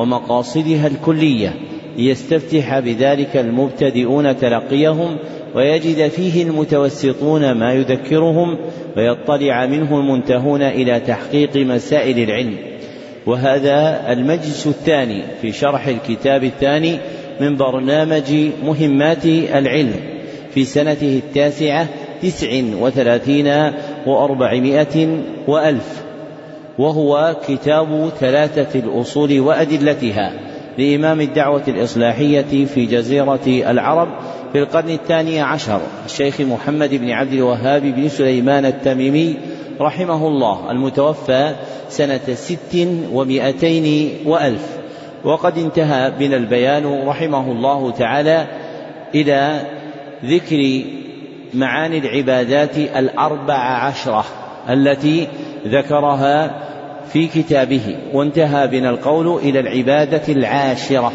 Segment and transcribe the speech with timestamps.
[0.00, 1.54] ومقاصدها الكلية
[1.96, 5.16] ليستفتح بذلك المبتدئون تلقيهم
[5.54, 8.58] ويجد فيه المتوسطون ما يذكرهم
[8.96, 12.56] ويطلع منه المنتهون إلى تحقيق مسائل العلم.
[13.26, 16.98] وهذا المجلس الثاني في شرح الكتاب الثاني
[17.40, 18.32] من برنامج
[18.64, 19.94] مهمات العلم
[20.54, 21.88] في سنته التاسعة
[22.22, 23.72] تسع وثلاثين
[24.06, 26.09] وأربعمائة وألف.
[26.80, 30.32] وهو كتاب ثلاثة الأصول وأدلتها
[30.78, 34.08] لإمام الدعوة الإصلاحية في جزيرة العرب
[34.52, 39.36] في القرن الثاني عشر الشيخ محمد بن عبد الوهاب بن سليمان التميمي
[39.80, 41.54] رحمه الله المتوفى
[41.88, 44.66] سنة ست ومائتين وألف.
[45.24, 48.46] وقد انتهى بنا البيان رحمه الله تعالى
[49.14, 49.60] إلى
[50.24, 50.82] ذكر
[51.54, 54.24] معاني العبادات الأربع عشرة
[54.70, 55.28] التي
[55.66, 56.69] ذكرها
[57.12, 61.12] في كتابه وانتهى بنا القول إلى العبادة العاشرة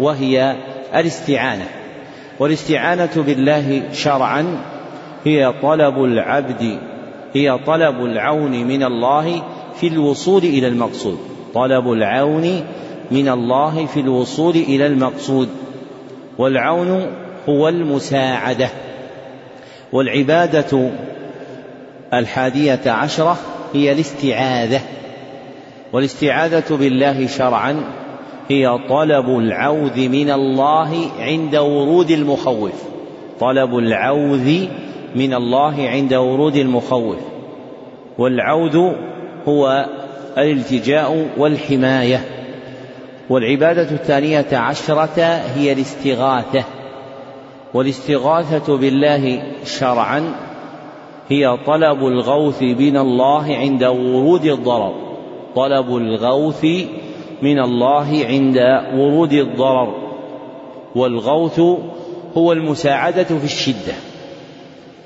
[0.00, 0.56] وهي
[0.94, 1.64] الاستعانة.
[2.38, 4.62] والاستعانة بالله شرعا
[5.24, 6.78] هي طلب العبد
[7.34, 9.42] هي طلب العون من الله
[9.80, 11.18] في الوصول إلى المقصود.
[11.54, 12.64] طلب العون
[13.10, 15.48] من الله في الوصول إلى المقصود.
[16.38, 17.06] والعون
[17.48, 18.68] هو المساعدة.
[19.92, 20.90] والعبادة
[22.12, 23.36] الحادية عشرة
[23.74, 24.80] هي الاستعاذة.
[25.92, 27.76] والاستعاذة بالله شرعا
[28.48, 32.82] هي طلب العوذ من الله عند ورود المخوف.
[33.40, 34.66] طلب العوذ
[35.16, 37.16] من الله عند ورود المخوف.
[38.18, 38.78] والعوذ
[39.48, 39.86] هو
[40.38, 42.24] الالتجاء والحماية.
[43.30, 45.22] والعبادة الثانية عشرة
[45.56, 46.64] هي الاستغاثة.
[47.74, 50.34] والاستغاثة بالله شرعا
[51.28, 55.07] هي طلب الغوث من الله عند ورود الضرر.
[55.56, 56.64] طلب الغوث
[57.42, 58.58] من الله عند
[58.94, 59.94] ورود الضرر
[60.94, 61.60] والغوث
[62.36, 63.94] هو المساعدة في الشدة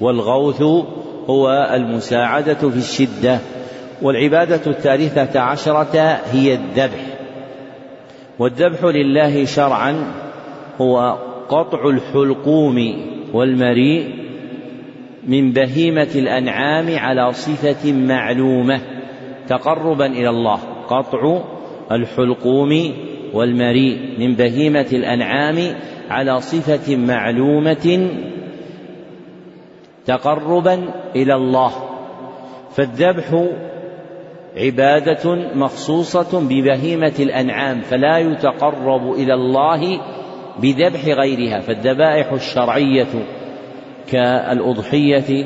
[0.00, 0.62] والغوث
[1.30, 3.38] هو المساعدة في الشدة
[4.02, 7.06] والعبادة الثالثة عشرة هي الذبح
[8.38, 10.12] والذبح لله شرعا
[10.80, 12.96] هو قطع الحلقوم
[13.32, 14.22] والمريء
[15.26, 18.80] من بهيمة الأنعام على صفة معلومة.
[19.48, 20.58] تقربا إلى الله.
[20.88, 21.42] قطع
[21.92, 22.94] الحلقوم
[23.34, 25.76] والمريء من بهيمة الأنعام
[26.10, 28.10] على صفة معلومة
[30.06, 30.84] تقربا
[31.16, 31.72] إلى الله.
[32.70, 33.48] فالذبح
[34.56, 40.00] عبادة مخصوصة ببهيمة الأنعام فلا يتقرب إلى الله
[40.58, 41.60] بذبح غيرها.
[41.60, 43.26] فالذبائح الشرعية
[44.10, 45.44] كالأضحية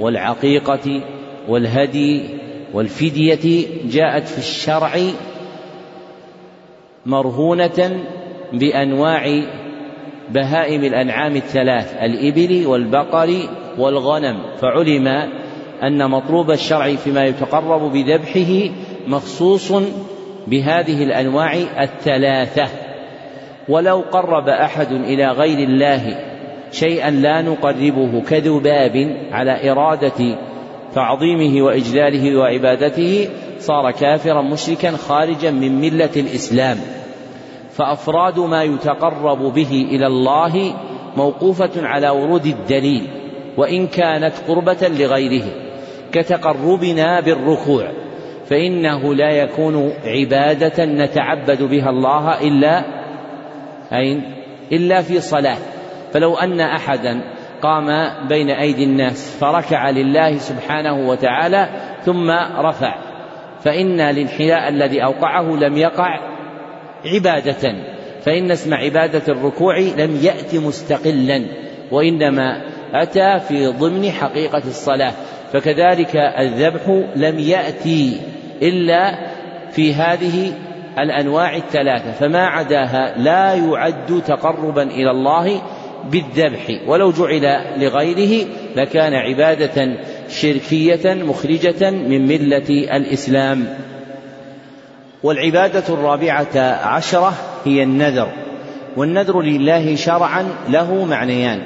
[0.00, 1.02] والعقيقة
[1.48, 2.43] والهدي
[2.74, 4.98] والفدية جاءت في الشرع
[7.06, 8.04] مرهونة
[8.52, 9.42] بأنواع
[10.30, 13.48] بهائم الأنعام الثلاث الإبل والبقر
[13.78, 14.38] والغنم.
[14.60, 15.08] فعلم
[15.82, 18.74] أن مطلوب الشرع فيما يتقرب بذبحه
[19.06, 19.72] مخصوص
[20.46, 22.68] بهذه الأنواع الثلاثة.
[23.68, 26.16] ولو قرب أحد إلى غير الله
[26.72, 30.38] شيئا لا نقربه كذباب على إرادة
[30.94, 36.76] تعظيمه وإجلاله وعبادته صار كافرا مشركا خارجا من ملة الإسلام.
[37.70, 40.74] فأفراد ما يتقرب به إلى الله
[41.16, 43.06] موقوفة على ورود الدليل
[43.56, 45.44] وإن كانت قربة لغيره
[46.12, 47.92] كتقربنا بالركوع.
[48.46, 52.84] فإنه لا يكون عبادة نتعبد بها الله إلا
[53.92, 54.22] أين؟
[54.72, 55.58] إلا في صلاة.
[56.12, 57.33] فلو أن أحدا
[57.64, 61.68] قام بين أيدي الناس فركع لله سبحانه وتعالى
[62.04, 62.94] ثم رفع.
[63.62, 66.20] فإن الانحناء الذي أوقعه لم يقع
[67.04, 67.74] عبادة.
[68.20, 71.44] فإن اسم عبادة الركوع لم يأت مستقلا
[71.90, 72.62] وإنما
[72.94, 75.12] أتى في ضمن حقيقة الصلاة.
[75.52, 78.20] فكذلك الذبح لم يأتي
[78.62, 79.18] إلا
[79.70, 80.52] في هذه
[80.98, 82.12] الأنواع الثلاثة.
[82.12, 85.62] فما عداها لا يعد تقربا إلى الله
[86.10, 86.80] بالذبح.
[86.86, 88.46] ولو جعل لغيره
[88.76, 89.98] لكان عبادة
[90.28, 93.66] شركية مخرجة من ملة الإسلام.
[95.22, 97.32] والعبادة الرابعة عشرة
[97.64, 98.28] هي النذر.
[98.96, 101.60] والنذر لله شرعا له معنيان.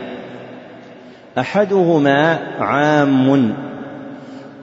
[1.39, 3.55] أحدهما عام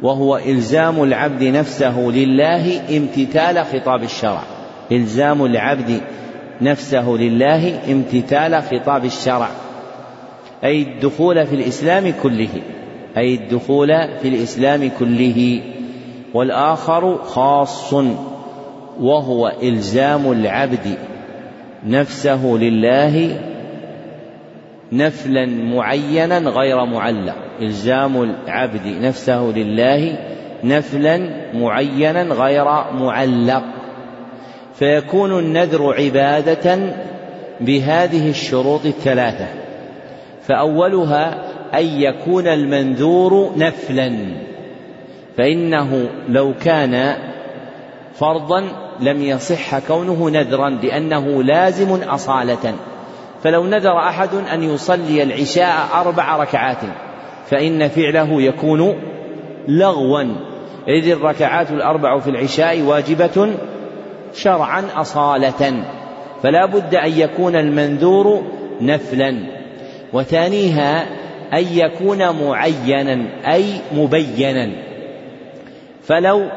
[0.02, 4.42] وهو إلزام العبد نفسه لله امتثال خطاب الشرع.
[4.92, 6.02] إلزام العبد
[6.62, 9.50] نفسه لله امتثال خطاب الشرع.
[10.64, 12.50] أي الدخول في الإسلام كله
[13.18, 13.88] أي الدخول
[14.22, 15.62] في الإسلام كله.
[16.34, 17.94] والآخر خاص
[19.00, 20.98] وهو إلزام العبد
[21.86, 23.40] نفسه لله
[24.92, 27.36] نفلا معينا غير معلق.
[27.62, 30.18] إلزام العبد نفسه لله
[30.64, 33.64] نفلا معينا غير معلق.
[34.74, 36.80] فيكون النذر عبادة
[37.62, 39.65] بهذه الشروط الثلاثة.
[40.48, 41.44] فأولها
[41.74, 44.12] أن يكون المنذور نفلا.
[45.38, 47.16] فإنه لو كان
[48.16, 48.64] فرضا
[49.00, 52.74] لم يصح كونه نذرا لأنه لازم أصالة.
[53.44, 56.78] فلو نذر أحد أن يصلي العشاء أربع ركعات
[57.50, 58.96] فإن فعله يكون
[59.68, 60.24] لغوا.
[60.88, 63.50] إذ الركعات الأربع في العشاء واجبة
[64.34, 65.84] شرعا أصالة.
[66.44, 68.44] فلا بد أن يكون المنذور
[68.82, 69.65] نفلا.
[70.16, 71.06] وثانيها
[71.54, 73.64] أن يكون معينا أي
[73.94, 74.70] مبينا.
[76.04, 76.50] فلو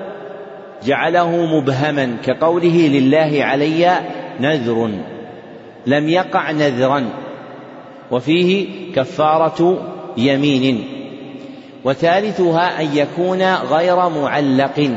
[0.86, 4.00] جعله مبهما كقوله لله علي
[4.40, 4.90] نذر
[5.86, 7.04] لم يقع نذرا
[8.10, 9.78] وفيه كفارة
[10.16, 10.84] يمين.
[11.84, 14.90] وثالثها أن يكون غير معلق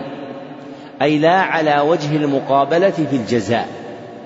[1.01, 3.67] أي لا على وجه المقابلة في الجزاء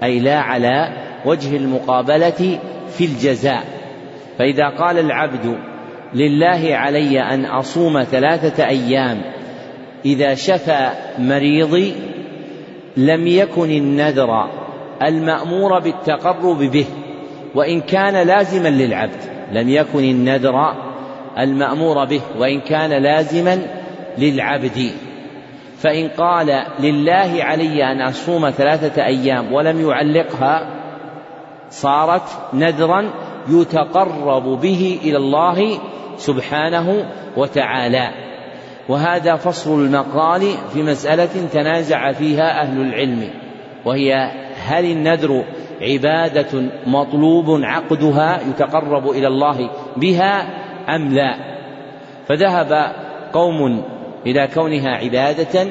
[0.03, 0.89] أي لا على
[1.25, 2.59] وجه المقابلة
[2.97, 3.74] في الجزاء.
[4.37, 5.57] فإذا قال العبد
[6.13, 9.21] لله علي أن أصوم ثلاثة أيام
[10.05, 10.89] إذا شفى
[11.19, 11.93] مريضي
[12.97, 14.49] لم يكن النذر
[15.03, 16.85] المأمور بالتقرب به
[17.55, 20.73] وإن كان لازما للعبد لم يكن النذر
[21.39, 23.59] المأمور به وإن كان لازما
[24.17, 24.91] للعبد.
[25.77, 30.67] فإن قال لله علي أن أصوم ثلاثة أيام ولم يعلقها
[31.69, 33.11] صارت نذرا
[33.49, 35.79] يتقرب به إلى الله
[36.17, 37.05] سبحانه
[37.37, 38.25] وتعالى.
[38.89, 40.41] وهذا فصل المقال
[40.73, 43.29] في مسألة تنازع فيها أهل العلم
[43.85, 44.31] وهي
[44.67, 45.43] هل النذر
[45.81, 50.47] عبادة مطلوب عقدها يتقرب إلى الله بها
[50.95, 51.35] أم لا؟
[52.27, 52.91] فذهب
[53.33, 53.83] قوم
[54.25, 55.67] إلى كونها عبادة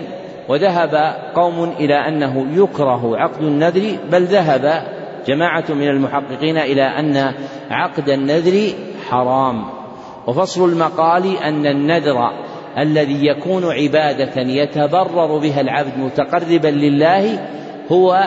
[0.48, 4.93] وذهب قوم إلى أنه يكره عقد النذر بل ذهب
[5.26, 7.34] جماعة من المحققين إلى أن
[7.70, 8.72] عقد النذر
[9.10, 9.64] حرام.
[10.26, 12.30] وفصل المقال أن النذر
[12.78, 17.48] الذي يكون عبادة يتبرر بها العبد متقربا لله
[17.92, 18.24] هو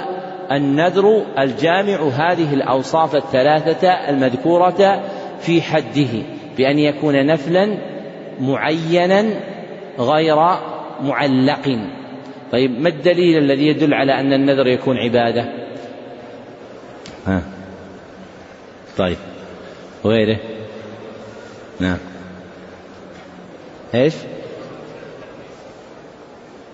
[0.51, 5.01] النذر الجامع هذه الأوصاف الثلاثة المذكورة
[5.39, 6.24] في حده
[6.58, 7.77] بأن يكون نفلا
[8.42, 9.25] معينا
[10.00, 10.36] غير
[11.04, 11.80] معلق.
[12.51, 15.66] طيب ما الدليل الذي يدل على أن النذر يكون عبادة؟
[17.27, 17.41] ها.
[18.98, 19.17] طيب.
[20.03, 20.39] وغيره
[21.79, 21.98] نعم.
[23.96, 24.13] إيش؟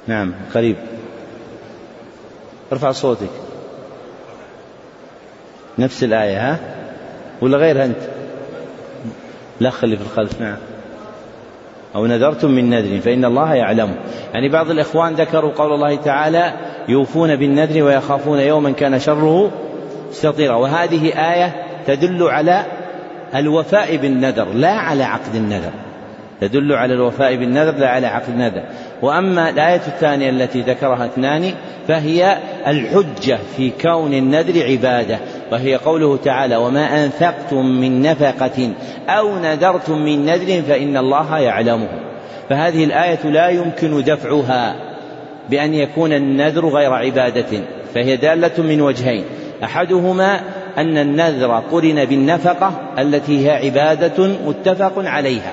[0.07, 0.75] نعم قريب.
[2.71, 3.29] ارفع صوتك.
[5.79, 6.59] نفس الآية ها؟
[7.41, 8.01] ولا غيرها أنت؟
[9.59, 10.41] لا خلي في الخلف.
[10.41, 10.57] نعم.
[11.95, 13.95] أو نذرتم من نذر فإن الله يعلم.
[14.33, 16.53] يعني بعض الإخوان ذكروا قول الله تعالى
[16.87, 19.51] يوفون بالنذر ويخافون يوما كان شره.
[20.13, 21.55] مستطيرا وهذه آية
[21.87, 22.65] تدل على
[23.35, 25.71] الوفاء بالنذر لا على عقد النذر.
[26.41, 28.63] تدل على الوفاء بالنذر لا على عقد النذر.
[29.01, 31.51] وأما الآية الثانية التي ذكرها اثنان
[31.87, 35.19] فهي الحجة في كون النذر عبادة.
[35.51, 38.69] وهي قوله تعالى وما أنفقتم من نفقة
[39.09, 41.89] أو نذرتم من نذر فإن الله يعلمه.
[42.49, 44.75] فهذه الآية لا يمكن دفعها
[45.49, 47.59] بأن يكون النذر غير عبادة
[47.93, 49.23] فهي دالة من وجهين.
[49.63, 50.41] أحدهما
[50.77, 55.51] أن النذر قرن بالنفقة التي هي عبادة متفق عليها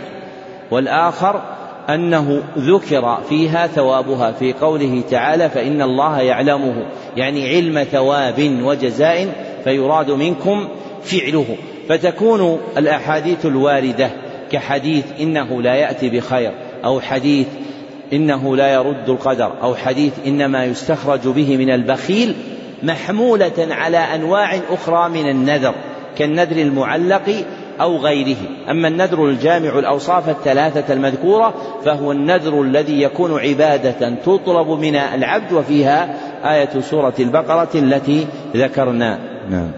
[0.70, 1.42] والآخر
[1.88, 6.74] أنه ذكر فيها ثوابها في قوله تعالى فإن الله يعلمه
[7.16, 9.28] يعني علم ثواب وجزاء
[9.64, 10.68] فيراد منكم
[11.02, 11.56] فعله.
[11.88, 14.10] فتكون الأحاديث الواردة
[14.52, 16.52] كحديث إنه لا يأتي بخير
[16.84, 17.46] أو حديث
[18.12, 22.34] إنه لا يرد القدر أو حديث إنما يستخرج به من البخيل
[22.82, 25.74] محمولة على أنواع أخرى من النذر
[26.18, 27.44] كالنذر المعلق
[27.80, 28.36] أو غيره.
[28.70, 36.14] أما النذر الجامع الأوصاف الثلاثة المذكورة فهو النذر الذي يكون عبادة تطلب من العبد وفيها
[36.44, 39.18] آية سورة البقرة التي ذكرنا.
[39.50, 39.70] نعم.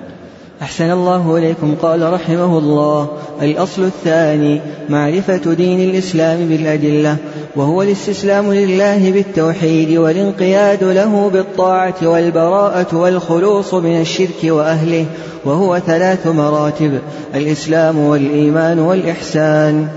[0.63, 1.75] أحسن الله إليكم.
[1.83, 3.09] قال رحمه الله
[3.43, 7.17] الأصل الثاني معرفة دين الإسلام بالأدلة
[7.57, 15.07] وهو الاستسلام لله بالتوحيد والانقياد له بالطاعة والبراءة والخلوص من الشرك وأهله
[15.45, 16.99] وهو ثلاث مراتب
[17.35, 19.89] الإسلام والإيمان والإحسان.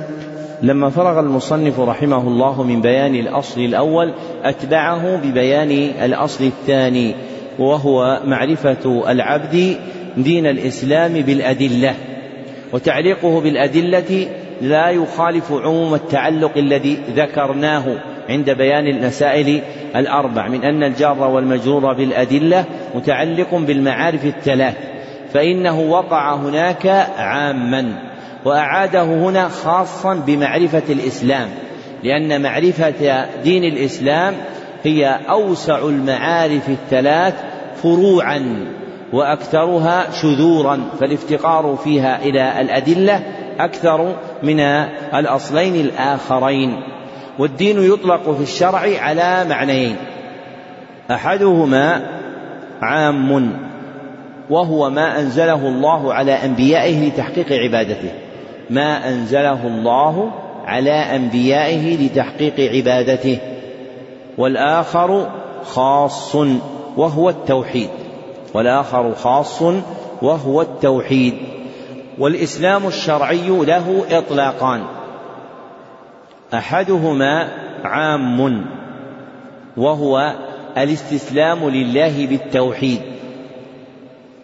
[0.62, 5.72] لما فرغ المصنف رحمه الله من بيان الأصل الأول أتبعه ببيان
[6.06, 7.16] الأصل الثاني
[7.60, 9.76] وهو معرفة العبد
[10.18, 11.94] دين الإسلام بالأدلة
[12.74, 14.28] وتعليقه بالأدلة
[14.62, 17.84] لا يخالف عموم التعلق الذي ذكرناه
[18.30, 19.62] عند بيان المسائل
[19.96, 24.76] الأربع من أن الجار والمجرور بالأدلة متعلق بالمعارف الثلاث
[25.34, 28.12] فإنه وقع هناك عاما
[28.46, 31.48] وأعاده هنا خاصا بمعرفة الإسلام
[32.04, 34.34] لأن معرفة دين الإسلام
[34.84, 37.34] هي أوسع المعارف الثلاث
[37.82, 38.68] فروعا.
[39.14, 43.24] وأكثرها شذورا فالافتقار فيها إلى الأدلة
[43.60, 44.60] أكثر من
[45.14, 46.84] الأصلين الآخرين.
[47.40, 49.96] والدين يطلق في الشرع على معنيين.
[51.12, 52.02] أحدهما
[52.82, 53.52] عام
[54.50, 58.12] وهو ما أنزله الله على أنبيائه لتحقيق عبادته.
[58.70, 60.32] ما أنزله الله
[60.66, 63.38] على أنبيائه لتحقيق عبادته.
[64.38, 65.28] والآخر
[65.64, 66.36] خاص
[66.98, 67.90] وهو التوحيد.
[68.56, 69.62] والآخر خاص
[70.22, 71.34] وهو التوحيد.
[72.20, 74.84] والإسلام الشرعي له إطلاقان.
[76.54, 77.50] أحدهما
[77.84, 78.66] عام
[79.78, 80.34] وهو
[80.78, 83.02] الاستسلام لله بالتوحيد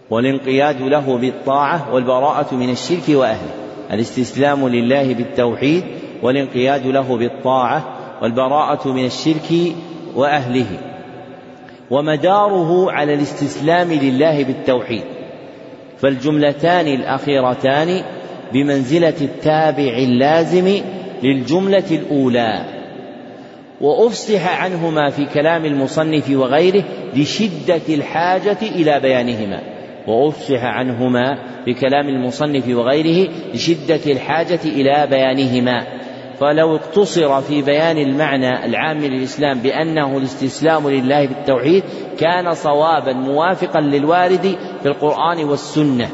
[0.09, 3.53] والانقياد له بالطاعة والبراءة من الشرك وأهله.
[3.91, 5.83] الاستسلام لله بالتوحيد
[6.23, 7.83] والانقياد له بالطاعة
[8.21, 9.75] والبراءة من الشرك
[10.15, 10.90] وأهله.
[11.91, 15.03] ومداره على الاستسلام لله بالتوحيد.
[15.97, 18.03] فالجملتان الأخيرتان
[18.53, 20.81] بمنزلة التابع اللازم
[21.23, 22.65] للجملة الأولى.
[23.81, 26.83] وأفصح عنهما في كلام المصنف وغيره
[27.15, 29.59] لشدة الحاجة إلى بيانهما.
[30.07, 36.01] وأفصح عنهما في كلام المصنف وغيره لشدة الحاجة إلى بيانهما.
[36.41, 41.83] فلو اقتصر في بيان المعنى العام للإسلام بأنه الاستسلام لله بالتوحيد
[42.19, 46.09] كان صوابا موافقا للوارد في القرآن والسنة.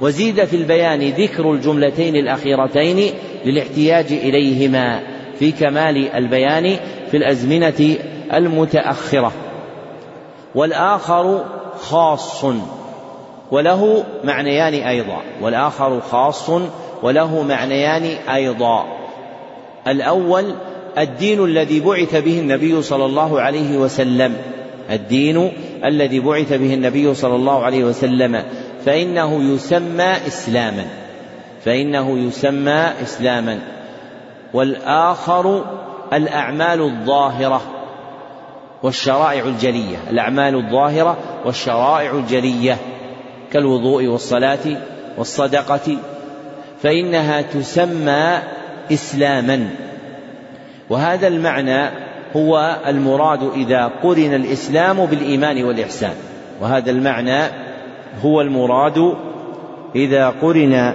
[0.00, 5.00] وزيد في البيان ذكر الجملتين الأخيرتين للاحتياج إليهما
[5.38, 6.76] في كمال البيان
[7.10, 7.96] في الأزمنة
[8.32, 9.32] المتأخرة.
[10.54, 11.44] والآخر
[11.80, 12.44] خاص
[13.50, 15.18] وله معنيان أيضا.
[15.42, 16.50] والآخر خاص
[17.02, 18.02] وله معنيان
[18.34, 18.97] أيضا.
[19.86, 20.44] الأول
[20.98, 24.36] الدين الذي بعث به النبي صلى الله عليه وسلم.
[24.90, 25.52] الدين
[25.84, 28.42] الذي بعث به النبي صلى الله عليه وسلم.
[28.86, 30.86] فإنه يسمى إسلاما.
[31.64, 33.58] فإنه يسمى إسلاما.
[34.54, 35.64] والآخر
[36.12, 37.60] الأعمال الظاهرة
[38.82, 39.96] والشرائع الجلية.
[40.10, 42.76] الأعمال الظاهرة والشرائع الجلية.
[43.52, 44.82] كالوضوء والصلاة
[45.18, 45.96] والصدقة.
[46.82, 48.38] فإنها تسمى
[48.92, 49.68] إسلاما.
[50.90, 51.90] وهذا المعنى
[52.36, 56.14] هو المراد إذا قرن الإسلام بالإيمان والإحسان.
[56.60, 57.42] وهذا المعنى
[58.22, 59.14] هو المراد
[59.94, 60.94] إذا قرن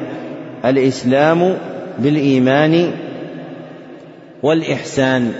[0.66, 1.58] الإسلام
[2.00, 2.92] بالإيمان
[4.44, 5.34] والإحسان.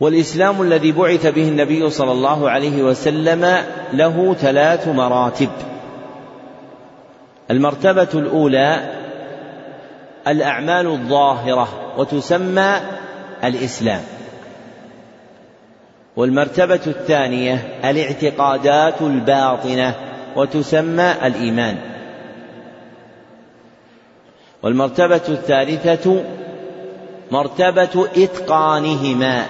[0.00, 3.56] والإسلام الذي بعث به النبي صلى الله عليه وسلم
[3.92, 5.48] له ثلاث مراتب.
[7.50, 8.99] المرتبة الأولى
[10.28, 12.76] الأعمال الظاهرة وتسمى
[13.44, 14.02] الإسلام.
[16.16, 19.94] والمرتبة الثانية الاعتقادات الباطنة
[20.36, 21.76] وتسمى الإيمان.
[24.62, 26.24] والمرتبة الثالثة
[27.30, 29.46] مرتبة إتقانهما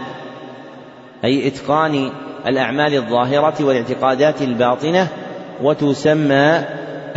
[1.25, 2.12] أي إتقان
[2.47, 5.09] الأعمال الظاهرة والاعتقادات الباطنة
[5.62, 6.65] وتسمى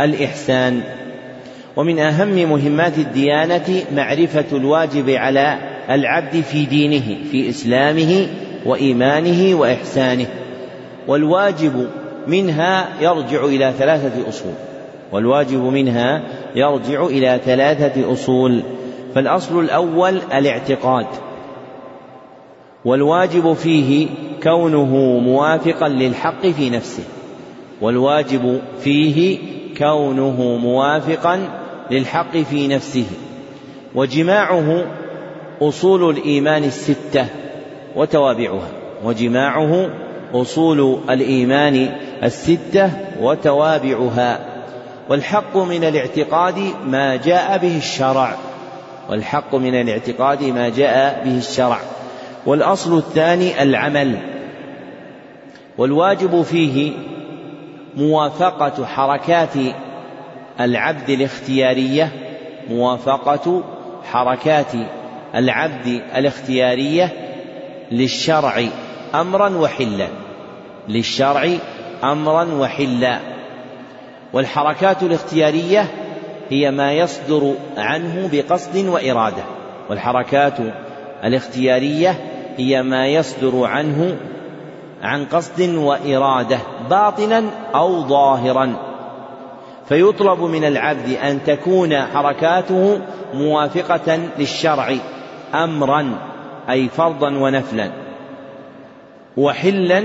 [0.00, 1.03] الإحسان.
[1.76, 5.58] ومن أهم مهمات الديانة معرفة الواجب على
[5.90, 8.26] العبد في دينه في إسلامه
[8.66, 10.26] وإيمانه وإحسانه.
[11.08, 11.88] والواجب
[12.26, 14.52] منها يرجع إلى ثلاثة أصول.
[15.12, 16.22] والواجب منها
[16.56, 18.62] يرجع إلى ثلاثة أصول.
[19.14, 21.06] فالأصل الأول الاعتقاد.
[22.84, 24.08] والواجب فيه
[24.42, 27.04] كونه موافقا للحق في نفسه.
[27.80, 29.38] والواجب فيه
[29.78, 33.06] كونه موافقا للحق في نفسه.
[33.94, 34.84] وجماعه
[35.62, 37.26] أصول الإيمان الستة
[37.96, 38.68] وتوابعها.
[39.04, 39.90] وجماعه
[40.34, 41.88] أصول الإيمان
[42.22, 44.40] الستة وتوابعها.
[45.08, 48.36] والحق من الاعتقاد ما جاء به الشرع.
[49.10, 51.78] والحق من الاعتقاد ما جاء به الشرع.
[52.46, 54.18] والأصل الثاني العمل.
[55.78, 56.92] والواجب فيه
[57.96, 59.54] موافقة حركات
[60.60, 62.12] العبد الاختيارية
[62.70, 63.62] موافقة
[64.04, 64.72] حركات
[65.34, 67.12] العبد الاختيارية
[67.90, 68.64] للشرع
[69.14, 70.08] أمرا وحلا.
[70.88, 71.48] للشرع
[72.04, 73.18] أمرا وحلا.
[74.32, 75.86] والحركات الاختيارية
[76.50, 79.44] هي ما يصدر عنه بقصد وإرادة.
[79.90, 80.56] والحركات
[81.24, 82.18] الاختيارية
[82.56, 84.16] هي ما يصدر عنه
[85.02, 86.58] عن قصد وإرادة
[86.90, 87.44] باطنا
[87.74, 88.93] أو ظاهرا.
[89.88, 93.00] فيطلب من العبد أن تكون حركاته
[93.34, 94.96] موافقة للشرع
[95.54, 96.18] أمرا
[96.70, 97.90] أي فرضا ونفلا.
[99.36, 100.02] وحلا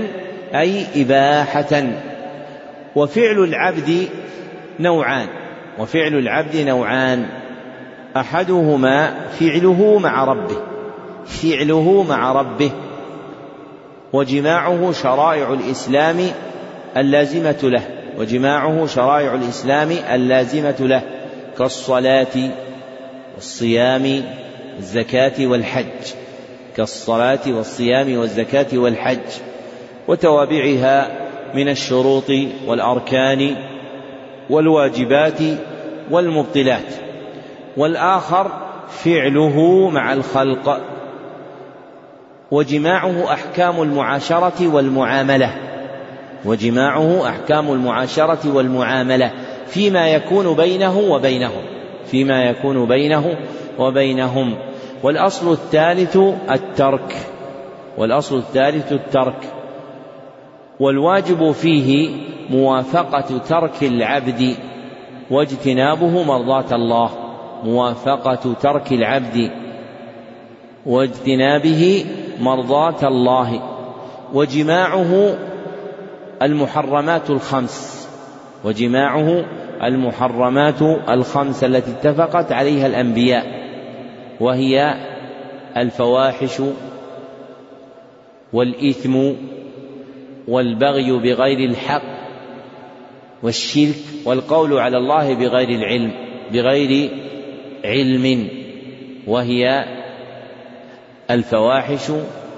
[0.54, 1.82] أي إباحة.
[2.96, 4.08] وفعل العبد
[4.80, 5.26] نوعان.
[5.78, 7.26] وفعل العبد نوعان.
[8.16, 10.56] أحدهما فعله مع ربه.
[11.26, 12.70] فعله مع ربه.
[14.12, 16.16] وجماعه شرائع الإسلام
[16.96, 17.99] اللازمة له.
[18.20, 21.02] وجماعه شرائع الإسلام اللازمة له
[21.58, 22.50] كالصلاة
[23.34, 24.22] والصيام
[24.78, 26.14] الزكاه والحج
[26.76, 29.28] كالصلاة والصيام والزكاة والحج
[30.08, 31.08] وتوابعها
[31.54, 32.30] من الشروط
[32.66, 33.56] والأركان
[34.50, 35.40] والواجبات
[36.10, 36.94] والمبطلات.
[37.76, 38.50] والآخر
[38.88, 40.80] فعله مع الخلق
[42.50, 45.69] وجماعه أحكام المعاشرة والمعاملة.
[46.44, 49.30] وجماعه أحكام المعاشرة والمعاملة
[49.66, 51.62] فيما يكون بينه وبينهم
[52.04, 53.36] فيما يكون بينه
[53.78, 54.54] وبينهم.
[55.02, 56.16] والأصل الثالث
[56.50, 57.16] الترك
[57.98, 59.52] والأصل الثالث الترك.
[60.80, 62.10] والواجب فيه
[62.50, 64.54] موافقة ترك العبد
[65.30, 67.10] واجتنابه مرضاة الله
[67.64, 69.50] موافقة ترك العبد
[70.86, 72.04] واجتنابه
[72.40, 73.62] مرضاة الله.
[74.34, 75.38] وجماعه
[76.42, 78.08] المحرمات الخمس
[78.64, 79.44] وجماعه
[79.82, 83.46] المحرمات الخمس التي اتفقت عليها الأنبياء
[84.40, 84.94] وهي
[85.76, 86.62] الفواحش
[88.52, 89.32] والإثم
[90.48, 92.02] والبغي بغير الحق
[93.42, 96.12] والشرك والقول على الله بغير العلم
[96.52, 97.10] بغير
[97.84, 98.48] علم
[99.26, 99.84] وهي
[101.30, 102.12] الفواحش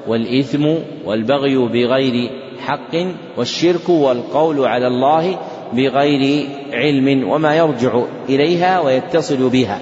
[0.07, 2.97] والإثم والبغي بغير حق
[3.37, 5.39] والشرك والقول على الله
[5.73, 9.81] بغير علم وما يرجع إليها ويتصل بها.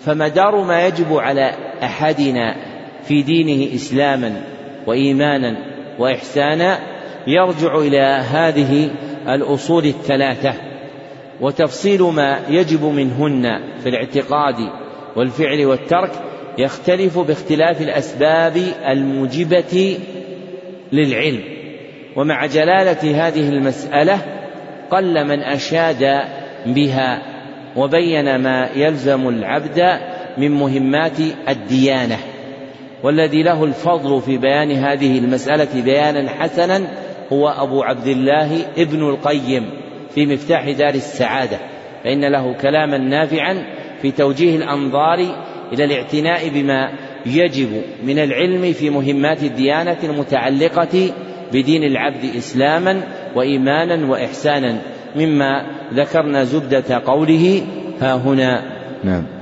[0.00, 2.56] فمدار ما يجب على أحدنا
[3.04, 4.42] في دينه إسلاما
[4.86, 5.56] وإيمانا
[5.98, 6.78] وإحسانا
[7.26, 8.90] يرجع إلى هذه
[9.28, 10.54] الأصول الثلاثة
[11.40, 14.54] وتفصيل ما يجب منهن في الاعتقاد
[15.16, 16.12] والفعل والترك
[16.58, 18.56] يختلف باختلاف الأسباب
[18.88, 19.98] الموجبة
[20.92, 21.61] للعلم.
[22.16, 24.18] ومع جلالة هذه المسألة
[24.90, 26.20] قل من أشاد
[26.66, 27.22] بها
[27.76, 29.98] وبين ما يلزم العبد
[30.38, 32.16] من مهمات الديانة
[33.02, 36.88] والذي له الفضل في بيان هذه المسألة بيانا حسنا
[37.32, 39.70] هو أبو عبد الله ابن القيم
[40.14, 41.58] في مفتاح دار السعادة.
[42.04, 43.64] فإن له كلاما نافعا
[44.02, 45.18] في توجيه الأنظار
[45.72, 46.92] إلى الاعتناء بما
[47.26, 51.10] يجب من العلم في مهمات الديانة المتعلقة
[51.52, 53.00] بدين العبد إسلاما
[53.34, 54.78] وإيمانا وإحسانا
[55.16, 57.62] مما ذكرنا زبدة قوله
[58.00, 58.62] ها هنا.
[59.04, 59.41] نعم.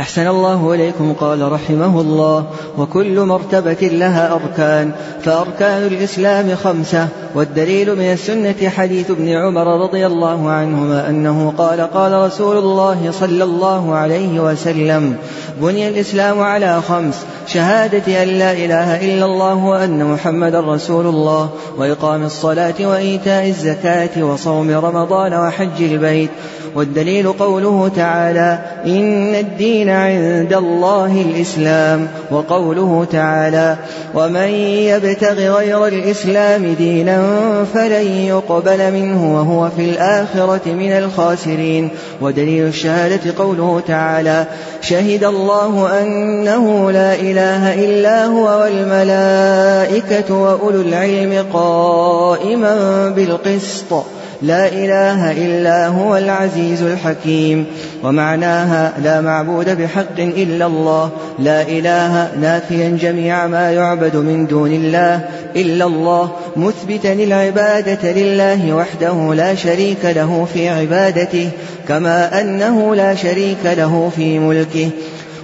[0.00, 2.46] أحسن الله إليكم قال رحمه الله.
[2.78, 4.92] وكل مرتبة لها أركان.
[5.22, 7.08] فأركان الإسلام خمسة.
[7.34, 13.44] والدليل من السنة حديث ابن عمر رضي الله عنهما أنه قال قال رسول الله صلى
[13.44, 15.16] الله عليه وسلم
[15.60, 22.24] بني الإسلام على خمس شهادة أن لا إله إلا الله وأن محمدا رسول الله وإقام
[22.24, 26.30] الصلاة وإيتاء الزكاة وصوم رمضان وحج البيت.
[26.76, 33.76] والدليل قوله تعالى إن الدين عند الله الإسلام وقوله تعالى
[34.14, 34.48] ومن
[34.90, 37.22] يبتغ غير الإسلام دينا
[37.74, 41.88] فلن يقبل منه وهو في الآخرة من الخاسرين
[42.20, 44.46] ودليل الشهادة قوله تعالى
[44.80, 53.92] شهد الله أنه لا إله إلا هو والملائكة وأولو العلم قائما بالقسط
[54.42, 57.66] لا إله إلا هو العزيز الحكيم.
[58.04, 61.10] ومعناها لا معبود بحق إلا الله.
[61.38, 65.20] لا إله نافيا جميع ما يعبد من دون الله
[65.56, 66.30] إلا الله.
[66.56, 71.50] مثبتا العبادة لله وحده لا شريك له في عبادته
[71.88, 74.90] كما أنه لا شريك له في ملكه.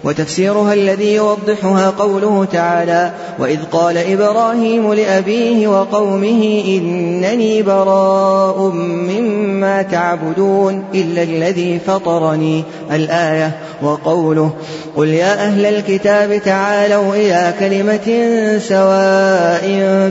[0.05, 11.23] وتفسيرها الذي يوضحها قوله تعالى وإذ قال إبراهيم لأبيه وقومه إنني براء مما تعبدون إلا
[11.23, 14.51] الذي فطرني الآية وقوله.
[14.97, 18.09] قل يا أهل الكتاب تعالوا إلى كلمة
[18.59, 19.65] سواء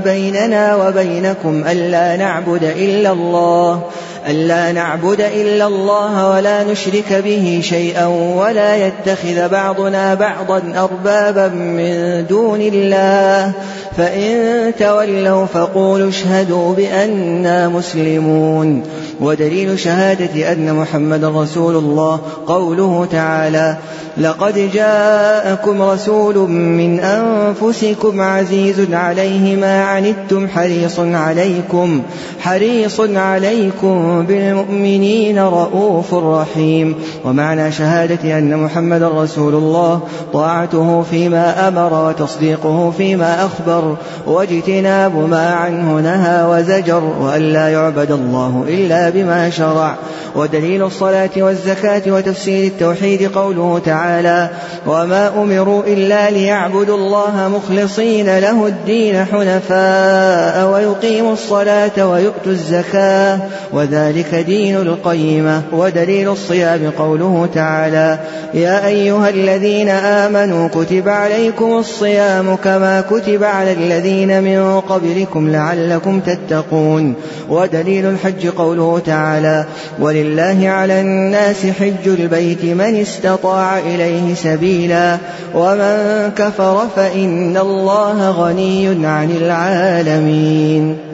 [0.04, 3.84] بيننا وبينكم ألا نعبد إلا الله
[4.28, 8.06] ألا نعبد إلا الله ولا نشرك به شيئا
[8.36, 13.52] ولا يتخذ بعضنا بعضا أربابا من دون الله.
[13.98, 18.84] فإن تولوا فقولوا اشهدوا بأننا مسلمون.
[19.22, 23.78] ودليل شهادة أن محمد رسول الله قوله تعالى
[24.18, 32.02] لقد جاءكم رسول من أنفسكم عزيز عليه ما عنتم حريص عليكم
[32.40, 36.96] حريص عليكم بالمؤمنين رؤوف رحيم.
[37.26, 40.00] ومعنى شهادة أن محمد رسول الله
[40.34, 43.96] طاعته فيما أمر وتصديقه فيما أخبر
[44.28, 49.96] واجتناب ما عنه نهى وزجر وأن لا يعبد الله إلا بما شرع.
[50.36, 54.50] ودليل الصلاة والزكاة وتفسير التوحيد قوله تعالى
[54.88, 63.40] وما أمروا إلا ليعبدوا الله مخلصين له الدين حنفاء ويقيموا الصلاة ويؤتوا الزكاة
[63.74, 64.01] وذلك
[64.46, 68.20] دين القيمة ودليل الصيام قوله تعالى
[68.54, 77.14] يا أيها الذين آمنوا كتب عليكم الصيام كما كتب على الذين من قبلكم لعلكم تتقون
[77.50, 79.66] ودليل الحج قوله تعالى
[80.00, 85.18] ولله على الناس حج البيت من استطاع إليه سبيلا
[85.56, 91.11] ومن كفر فإن الله غني عن العالمين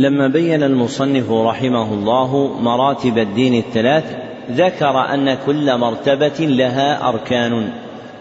[0.00, 4.04] لما بين المصنف رحمه الله مراتب الدين الثلاث
[4.50, 7.68] ذكر أن كل مرتبة لها أركان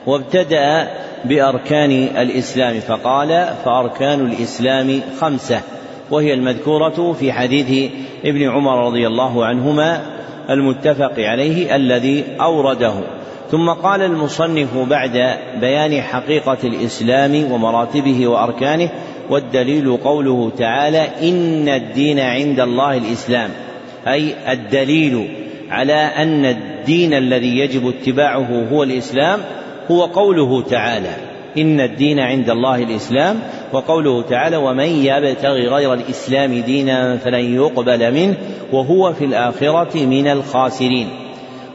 [0.06, 0.88] وابتدأ
[1.26, 5.62] بأركان الإسلام فقال فأركان الإسلام خمسة
[6.12, 7.92] وهي المذكورة في حديث
[8.26, 10.02] ابن عمر رضي الله عنهما
[10.50, 12.94] المتفق عليه الذي أورده.
[13.52, 18.90] ثم قال المصنف بعد بيان حقيقة الإسلام ومراتبه وأركانه
[19.30, 23.50] والدليل قوله تعالى إن الدين عند الله الإسلام.
[24.08, 25.28] أي الدليل
[25.70, 29.40] على أن الدين الذي يجب اتباعه هو الإسلام
[29.92, 31.16] هو قوله تعالى
[31.58, 33.40] إن الدين عند الله الإسلام
[33.74, 38.36] وقوله تعالى ومن يبتغي غير الإسلام دينا فلن يقبل منه
[38.72, 41.08] وهو في الآخرة من الخاسرين.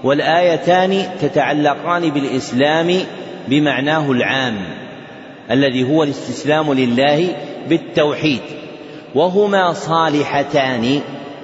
[0.04, 2.94] والآيتان تتعلقان بالإسلام
[3.48, 4.54] بمعناه العام.
[5.50, 7.36] الذي هو الاستسلام لله
[7.68, 8.40] بالتوحيد.
[9.14, 11.00] وهما صالحتان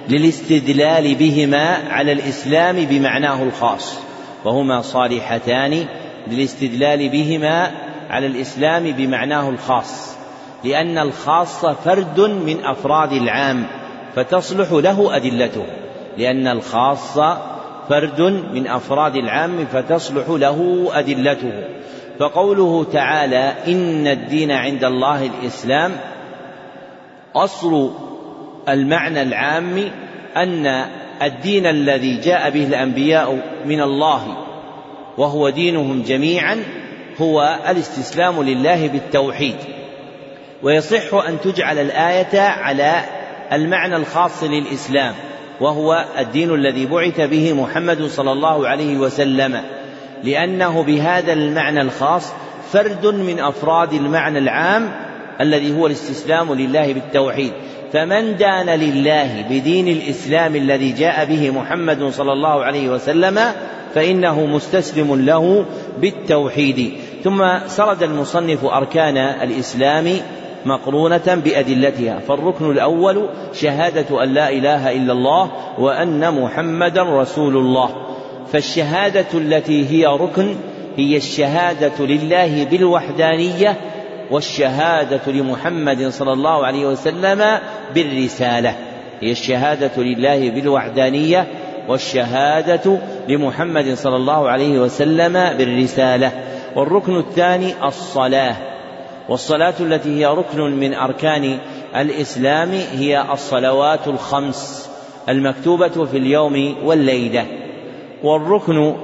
[0.09, 3.99] للاستدلال بهما على الإسلام بمعناه الخاص.
[4.45, 5.85] وهما صالحتان
[6.27, 7.71] للاستدلال بهما
[8.09, 10.17] على الإسلام بمعناه الخاص.
[10.63, 13.67] لأن الخاص فرد من أفراد العام
[14.15, 15.65] فتصلح له أدلته.
[16.17, 17.19] لأن الخاص
[17.89, 18.21] فرد
[18.53, 21.51] من أفراد العام فتصلح له أدلته.
[22.21, 25.91] فقوله تعالى إن الدين عند الله الإسلام
[27.35, 27.91] أصل
[28.69, 29.91] المعنى العام
[30.37, 30.85] أن
[31.21, 34.37] الدين الذي جاء به الأنبياء من الله
[35.17, 36.63] وهو دينهم جميعا
[37.21, 39.55] هو الاستسلام لله بالتوحيد.
[40.63, 43.03] ويصح أن تجعل الآية على
[43.51, 45.13] المعنى الخاص للإسلام
[45.61, 49.61] وهو الدين الذي بعث به محمد صلى الله عليه وسلم.
[50.23, 52.33] لأنه بهذا المعنى الخاص
[52.71, 54.91] فرد من أفراد المعنى العام
[55.41, 57.51] الذي هو الاستسلام لله بالتوحيد.
[57.93, 63.39] فمن دان لله بدين الإسلام الذي جاء به محمد صلى الله عليه وسلم
[63.95, 65.65] فإنه مستسلم له
[66.01, 66.93] بالتوحيد.
[67.23, 70.13] ثم سرد المصنف أركان الإسلام
[70.65, 72.19] مقرونة بأدلتها.
[72.19, 78.10] فالركن الأول شهادة أن لا إله إلا الله وأن محمدا رسول الله.
[78.51, 80.55] فالشهادة التي هي ركن
[80.97, 83.77] هي الشهادة لله بالوحدانية
[84.31, 87.59] والشهادة لمحمد صلى الله عليه وسلم
[87.95, 88.75] بالرسالة.
[89.21, 91.47] هي الشهادة لله بالوحدانية
[91.87, 96.31] والشهادة لمحمد صلى الله عليه وسلم بالرسالة.
[96.75, 98.55] والركن الثاني الصلاة.
[99.29, 101.57] والصلاة التي هي ركن من أركان
[101.95, 104.89] الإسلام هي الصلوات الخمس
[105.29, 107.60] المكتوبة في اليوم والليلة.
[108.23, 108.95] والركن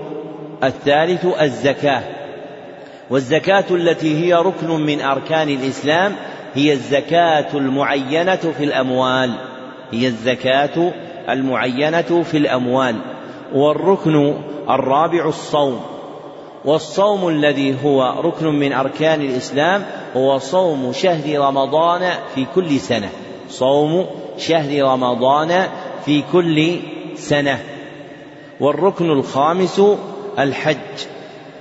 [0.63, 2.03] الثالث الزكاة.
[3.09, 6.15] والزكاة التي هي ركن من أركان الإسلام
[6.53, 9.31] هي الزكاة المعينة في الأموال.
[9.91, 10.93] هي الزكاة
[11.29, 12.95] المعينة في الأموال.
[13.53, 14.33] والركن
[14.69, 15.81] الرابع الصوم.
[16.65, 23.09] والصوم الذي هو ركن من أركان الإسلام هو صوم شهر رمضان في كل سنة.
[23.49, 24.05] صوم
[24.37, 25.67] شهر رمضان
[26.05, 26.79] في كل
[27.15, 27.76] سنة.
[28.59, 29.81] والركن الخامس
[30.39, 30.77] الحج.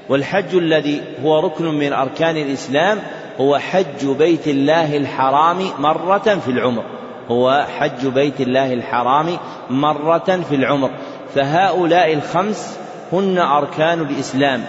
[0.08, 2.98] والحج الذي هو ركن من أركان الإسلام
[3.40, 6.82] هو حج بيت الله الحرام مرة في العمر.
[7.28, 9.26] هو حج بيت الله الحرام
[9.70, 10.90] مرة في العمر.
[11.34, 12.78] فهؤلاء الخمس
[13.12, 14.64] هن أركان الإسلام.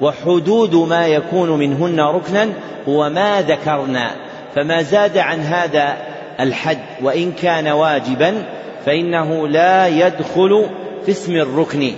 [0.00, 2.48] وحدود ما يكون منهن ركنا
[2.88, 4.10] هو ما ذكرنا.
[4.54, 5.96] فما زاد عن هذا
[6.40, 8.44] الحد وإن كان واجبا
[8.86, 10.66] فإنه لا يدخل
[11.06, 11.92] في اسم الركن.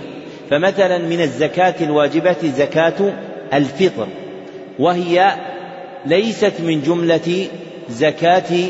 [0.49, 3.13] فمثلا من الزكاة الواجبة زكاة
[3.53, 4.07] الفطر
[4.79, 5.33] وهي
[6.05, 7.47] ليست من جملة
[7.89, 8.69] زكاة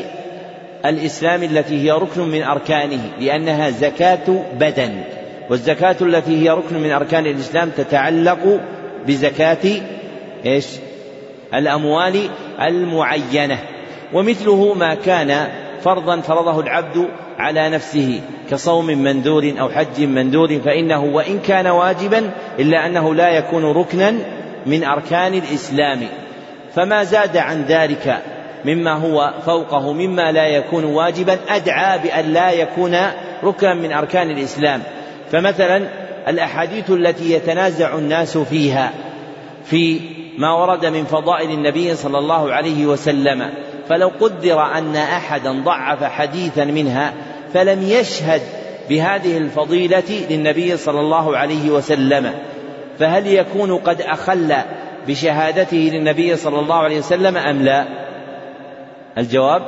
[0.85, 5.03] الإسلام التي هي ركن من أركانه لأنها زكاة بدن.
[5.49, 8.59] والزكاة التي هي ركن من أركان الإسلام تتعلق
[9.07, 9.81] بزكاة
[10.45, 10.65] إيش؟
[11.53, 12.29] الأموال
[12.61, 13.59] المعينة.
[14.13, 15.47] ومثله ما كان
[15.83, 18.21] فرضا فرضه العبد على نفسه
[18.51, 24.13] كصوم منذور أو حج منذور فإنه وإن كان واجبا إلا أنه لا يكون ركنا
[24.65, 26.07] من أركان الإسلام.
[26.75, 28.21] فما زاد عن ذلك
[28.65, 32.97] مما هو فوقه مما لا يكون واجبا أدعى بأن لا يكون
[33.43, 34.81] ركنا من أركان الإسلام.
[35.31, 35.87] فمثلا
[36.27, 38.91] الأحاديث التي يتنازع الناس فيها
[39.65, 39.99] في
[40.37, 43.49] ما ورد من فضائل النبي صلى الله عليه وسلم.
[43.89, 47.13] فلو قدر أن أحدا ضعف حديثا منها
[47.55, 48.41] فلم يشهد
[48.89, 52.33] بهذه الفضيلة للنبي صلى الله عليه وسلم
[52.99, 54.55] فهل يكون قد أخل
[55.07, 57.85] بشهادته للنبي صلى الله عليه وسلم أم لا؟
[59.17, 59.61] الجواب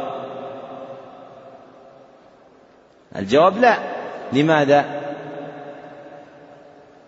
[3.15, 3.77] الجواب لا
[4.33, 4.85] لماذا؟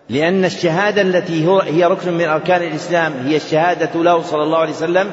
[0.08, 5.10] لأن الشهادة التي هي ركن من أركان الإسلام هي الشهادة له صلى الله عليه وسلم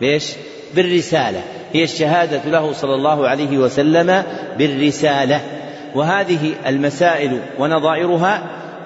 [0.00, 0.34] بإيش؟
[0.74, 1.42] بالرسالة.
[1.72, 4.22] هي الشهادة له صلى الله عليه وسلم
[4.58, 5.40] بالرسالة.
[5.94, 8.42] وهذه المسائل ونظائرها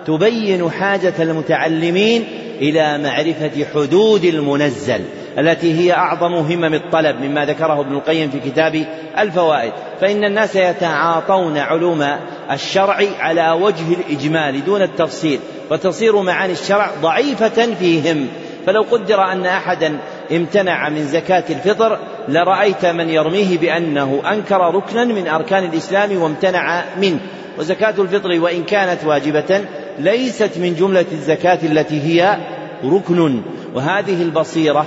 [0.06, 2.24] تبين حاجة المتعلمين
[2.60, 5.00] إلى معرفة حدود المنزل
[5.38, 8.86] التي هي أعظم همم الطلب مما ذكره ابن القيم في كتاب
[9.18, 9.72] الفوائد.
[10.00, 12.06] فإن الناس يتعاطون علوم
[12.50, 15.38] الشرع على وجه الإجمال دون التفصيل
[15.70, 18.28] وتصير معاني الشرع ضعيفة فيهم.
[18.66, 19.98] فلو قدر أن أحدا
[20.32, 27.18] امتنع من زكاة الفطر لرأيت من يرميه بأنه أنكر ركنا من أركان الإسلام وامتنع منه.
[27.58, 29.60] وزكاة الفطر وإن كانت واجبة
[29.98, 32.36] ليست من جملة الزكاة التي هي
[32.84, 33.42] ركن.
[33.74, 34.86] وهذه البصيرة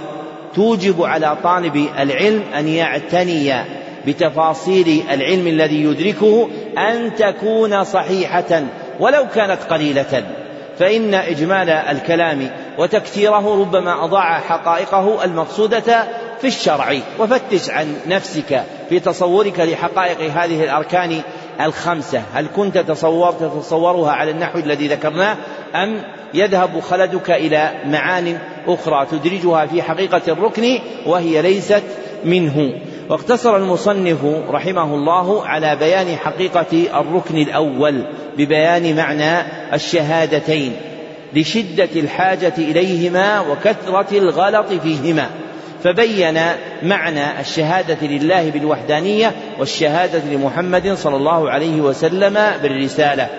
[0.56, 3.54] توجب على طالب العلم أن يعتني
[4.08, 8.64] بتفاصيل العلم الذي يدركه أن تكون صحيحة
[9.00, 10.24] ولو كانت قليلة.
[10.80, 16.04] فإن إجمال الكلام وتكثيره ربما أضاع حقائقه المقصودة
[16.42, 16.98] في الشرع.
[17.20, 21.22] وفتش عن نفسك في تصورك لحقائق هذه الأركان
[21.62, 22.22] الخمسة.
[22.34, 25.38] هل كنت تصورت تتصورها على النحو الذي ذكرناه
[25.76, 26.02] أم
[26.34, 31.84] يذهب خلدك إلى معان أخرى تدرجها في حقيقة الركن وهي ليست
[32.26, 32.74] منه؟
[33.10, 38.04] واقتصر المصنف رحمه الله على بيان حقيقة الركن الأول
[38.38, 39.42] ببيان معنى
[39.74, 40.76] الشهادتين.
[41.36, 45.30] لشدة الحاجة إليهما وكثرة الغلط فيهما.
[45.84, 46.40] فبين
[46.84, 53.30] معنى الشهادة لله بالوحدانية والشهادة لمحمد صلى الله عليه وسلم بالرسالة.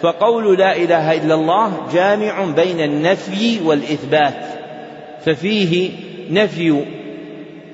[0.00, 4.34] فقول لا إله إلا الله جامع بين النفي والإثبات.
[5.26, 5.90] ففيه
[6.30, 6.84] نفي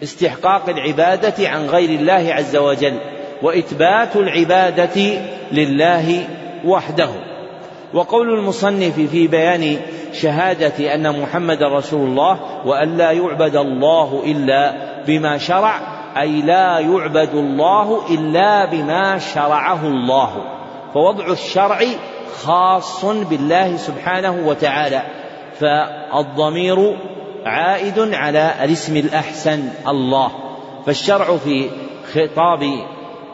[0.03, 2.95] استحقاق العبادة عن غير الله عز وجل
[3.43, 5.21] وإثبات العبادة
[5.53, 6.25] لله
[6.65, 7.30] وحده.
[7.95, 9.77] وقول المصنف في بيان
[10.13, 14.75] شهادة أن محمد رسول الله وأن لا يعبد الله إلا
[15.07, 15.81] بما شرع
[16.21, 20.31] أي لا يعبد الله إلا بما شرعه الله.
[20.95, 21.81] فوضع الشرع
[22.43, 25.03] خاص بالله سبحانه وتعالى
[25.61, 26.97] فالضمير
[27.45, 30.31] عائد على الاسم الأحسن الله.
[30.87, 31.71] فالشرع في
[32.13, 32.63] خطاب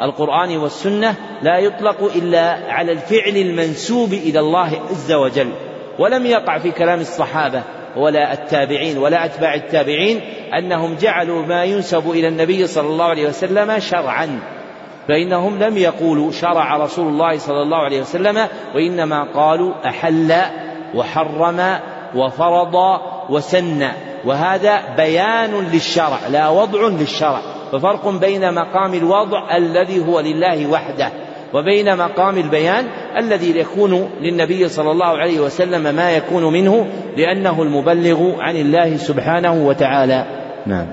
[0.02, 5.52] القرآن والسنة لا يطلق إلا على الفعل المنسوب إلى الله عز وجل
[5.98, 7.62] ولم يقع في كلام الصحابة
[7.96, 10.20] ولا التابعين ولا أتباع التابعين
[10.58, 14.40] أنهم جعلوا ما ينسب إلى النبي صلى الله عليه وسلم شرعا
[15.08, 20.34] فإنهم لم يقولوا شرع رسول الله صلى الله عليه وسلم وإنما قالوا أحل
[20.94, 21.78] وحرم
[22.14, 23.88] وفرض وسن
[24.24, 27.55] وهذا بيان للشرع لا وضع للشرع.
[27.72, 31.10] ففرق بين مقام الوضع الذي هو لله وحده
[31.54, 32.84] وبين مقام البيان
[33.18, 39.66] الذي يكون للنبي صلى الله عليه وسلم ما يكون منه لأنه المبلغ عن الله سبحانه
[39.66, 40.24] وتعالى.
[40.66, 40.86] نعم.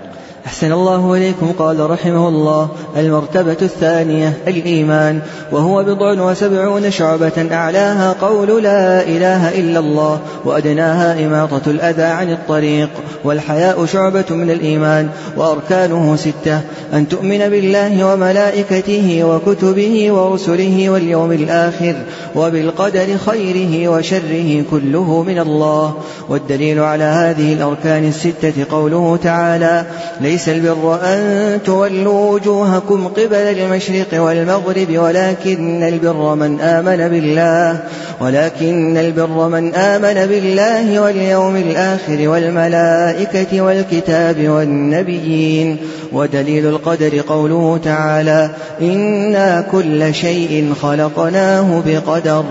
[0.46, 5.20] أحسن الله إليكم قال رحمه الله المرتبة الثانية الإيمان
[5.52, 12.90] وهو بضع وسبعون شعبة أعلاها قول لا إله إلا الله وأدناها إماطة الأذى عن الطريق
[13.24, 16.62] والحياء شعبة من الإيمان وأركانه ستة
[16.94, 21.96] أن تؤمن بالله وملائكته وكتبه ورسله واليوم الآخر
[22.36, 25.94] وبالقدر خيره وشره كله من الله
[26.30, 29.86] والدليل على هذه الأركان الستة قوله تعالى
[30.34, 37.80] ليس البر أن تولوا وجوهكم قبل المشرق والمغرب ولكن البر من آمن بالله
[38.22, 45.78] ولكن البر من آمن بالله واليوم الآخر والملائكة والكتاب والنبيين.
[46.13, 48.50] ودليل القدر قوله تعالى
[48.82, 52.43] إنا كل شيء خلقناه بقدر.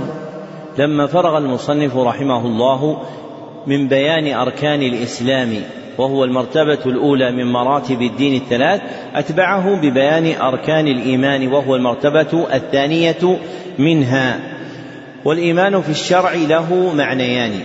[0.78, 3.02] لما فرغ المصنف رحمه الله
[3.66, 5.52] من بيان أركان الإسلام
[5.98, 8.80] وهو المرتبة الأولى من مراتب الدين الثلاث
[9.14, 13.38] أتبعه ببيان أركان الإيمان وهو المرتبة الثانية
[13.78, 14.40] منها.
[15.24, 17.60] والإيمان في الشرع له معنيان.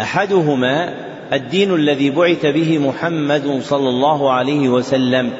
[0.00, 0.94] أحدهما
[1.32, 5.30] الدين الذي بعث به محمد صلى الله عليه وسلم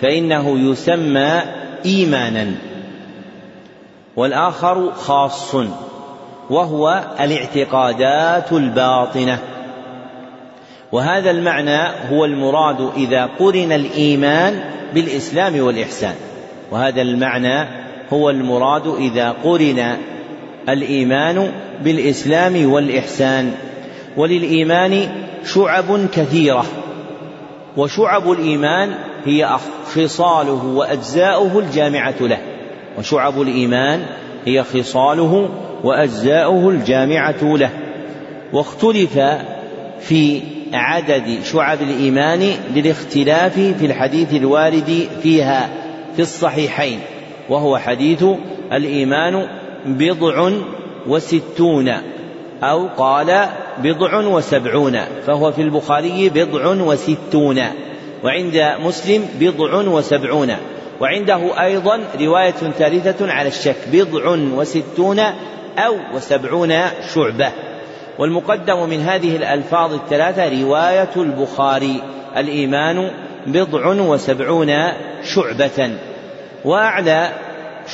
[0.00, 1.42] فإنه يسمى
[1.86, 2.46] إيمانا.
[4.16, 5.54] والآخر خاص
[6.50, 9.38] وهو الاعتقادات الباطنة.
[10.92, 14.60] وهذا المعنى هو المراد إذا قرن الإيمان
[14.94, 16.14] بالإسلام والإحسان.
[16.70, 17.68] وهذا المعنى
[18.12, 19.96] هو المراد إذا قرن
[20.68, 21.52] الإيمان
[21.84, 23.54] بالإسلام والإحسان.
[24.16, 25.08] وللإيمان
[25.44, 26.64] شعب كثيرة
[27.76, 29.56] وشعب الإيمان هي
[29.94, 32.38] خصاله وأجزاؤه الجامعة له.
[32.98, 34.02] وشعب الإيمان
[34.46, 35.48] هي خصاله
[35.84, 37.70] وأجزاؤه الجامعة له.
[38.52, 39.18] واختلف
[40.02, 45.70] في عدد شعب الإيمان للاختلاف في الحديث الوارد فيها
[46.16, 47.00] في الصحيحين
[47.48, 48.24] وهو حديث
[48.72, 49.46] الإيمان
[49.86, 50.50] بضع
[51.06, 51.92] وستون
[52.62, 53.46] أو قال
[53.78, 57.62] بضع وسبعون فهو في البخاري بضع وستون
[58.24, 60.56] وعند مسلم بضع وسبعون
[61.00, 65.18] وعنده أيضا رواية ثالثة على الشك بضع وستون
[65.78, 66.74] أو وسبعون
[67.14, 67.52] شعبة.
[68.20, 72.02] والمقدم من هذه الألفاظ الثلاثة رواية البخاري
[72.36, 73.10] الإيمان
[73.46, 74.72] بضع وسبعون
[75.22, 75.90] شعبة.
[76.64, 77.28] وأعلى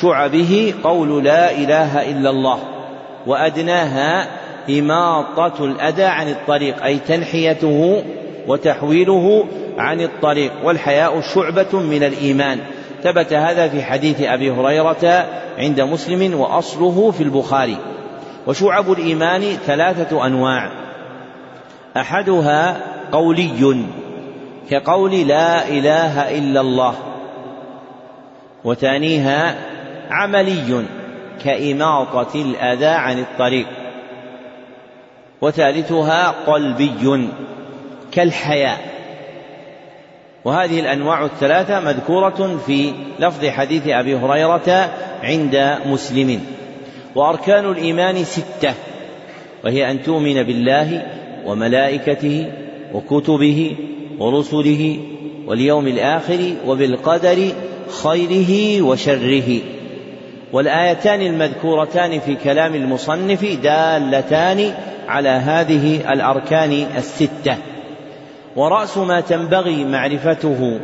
[0.01, 2.59] شعبه قول لا إله إلا الله
[3.27, 4.29] وأدناها
[4.71, 8.03] إماطة الأذى عن الطريق أي تنحيته
[8.47, 9.45] وتحويله
[9.79, 10.53] عن الطريق.
[10.65, 12.59] والحياء شعبة من الإيمان.
[13.03, 15.27] ثبت هذا في حديث أبي هريرة
[15.59, 17.77] عند مسلم وأصله في البخاري.
[18.47, 20.71] وشعب الإيمان ثلاثة أنواع.
[21.97, 22.81] أحدها
[23.13, 23.85] قولي
[24.71, 26.95] كقول لا إله إلا الله.
[28.65, 29.55] وثانيها
[30.11, 30.85] عملي
[31.45, 33.67] كإماطة الأذى عن الطريق.
[35.41, 37.29] وثالثها قلبي
[38.13, 38.79] كالحياء.
[40.45, 44.91] وهذه الأنواع الثلاثة مذكورة في لفظ حديث أبي هريرة
[45.23, 46.56] عند مسلم.
[47.17, 48.75] وأركان الإيمان ستة
[49.65, 51.03] وهي أن تؤمن بالله
[51.47, 52.53] وملائكته
[52.95, 53.77] وكتبه
[54.19, 54.99] ورسله
[55.47, 57.53] واليوم الآخر وبالقدر
[58.03, 59.59] خيره وشره.
[60.53, 64.75] والآيتان المذكورتان في كلام المصنف دالتان
[65.09, 67.57] على هذه الأركان الستة.
[68.57, 70.81] ورأس ما تنبغي معرفته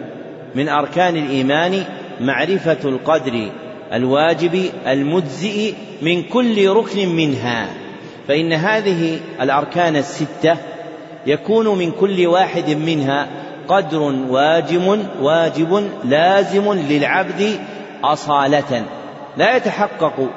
[0.55, 1.85] من أركان الإيمان
[2.21, 3.49] معرفة القدر
[3.93, 7.67] الواجب المجزئ من كل ركن منها.
[8.29, 10.57] فإن هذه الأركان الستة
[11.27, 13.29] يكون من كل واحد منها
[13.69, 17.61] قدر واجب واجب لازم للعبد
[18.05, 18.85] أصالة.
[19.37, 20.31] لا يتحقق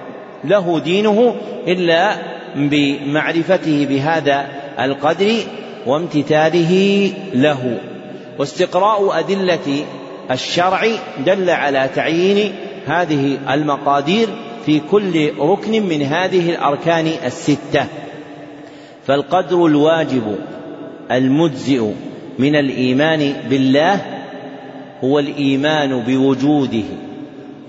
[0.43, 1.36] له دينه
[1.68, 2.16] إلا
[2.56, 4.47] بمعرفته بهذا
[4.80, 5.34] القدر
[5.86, 7.80] وامتثاله له.
[8.39, 9.86] واستقراء أدلة
[10.32, 10.88] الشرع
[11.26, 12.53] دل على تعيين
[12.86, 14.30] هذه المقادير
[14.66, 17.86] في كل ركن من هذه الأركان الستة.
[19.06, 20.36] فالقدر الواجب
[21.12, 21.92] المجزئ
[22.40, 24.02] من الإيمان بالله
[25.04, 26.84] هو الإيمان بوجوده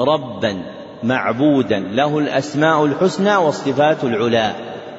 [0.01, 0.57] ربا
[1.03, 4.53] معبودا له الأسماء الحسنى والصفات العلى.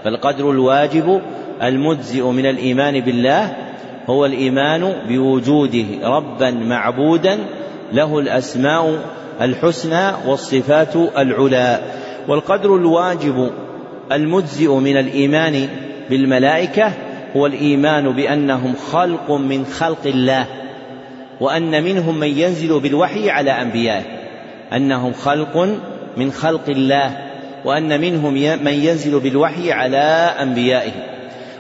[0.03, 1.22] فالقدر الواجب
[1.63, 3.55] المجزئ من الإيمان بالله
[4.09, 7.39] هو الإيمان بوجوده ربا معبودا
[7.93, 8.99] له الأسماء
[9.41, 11.79] الحسنى والصفات العلى.
[12.27, 13.51] والقدر الواجب
[14.11, 15.67] المجزئ من الإيمان
[16.09, 16.93] بالملائكة
[17.35, 20.45] هو الإيمان بأنهم خلق من خلق الله
[21.41, 24.03] وأن منهم من ينزل بالوحي على أنبيائه
[24.73, 25.77] أنهم خلق
[26.17, 27.17] من خلق الله
[27.65, 28.33] وأن منهم
[28.63, 30.91] من ينزل بالوحي على أنبيائه.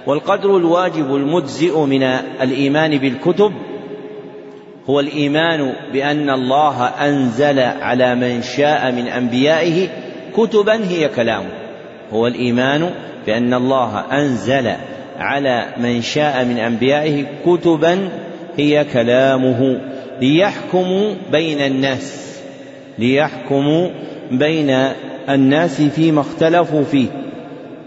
[0.07, 2.03] والقدر الواجب المجزئ من
[2.41, 3.53] الإيمان بالكتب
[4.89, 9.87] هو الإيمان بأن الله أنزل على من شاء من أنبيائه
[10.37, 11.49] كتبا هي كلامه.
[12.13, 12.89] هو الإيمان
[13.25, 14.71] بأن الله أنزل
[15.19, 18.09] على من شاء من أنبيائه كتبا
[18.57, 19.81] هي كلامه.
[20.21, 22.39] ليحكموا بين الناس
[22.99, 23.87] ليحكموا
[24.31, 24.69] بين
[25.29, 27.07] الناس فيما اختلفوا فيه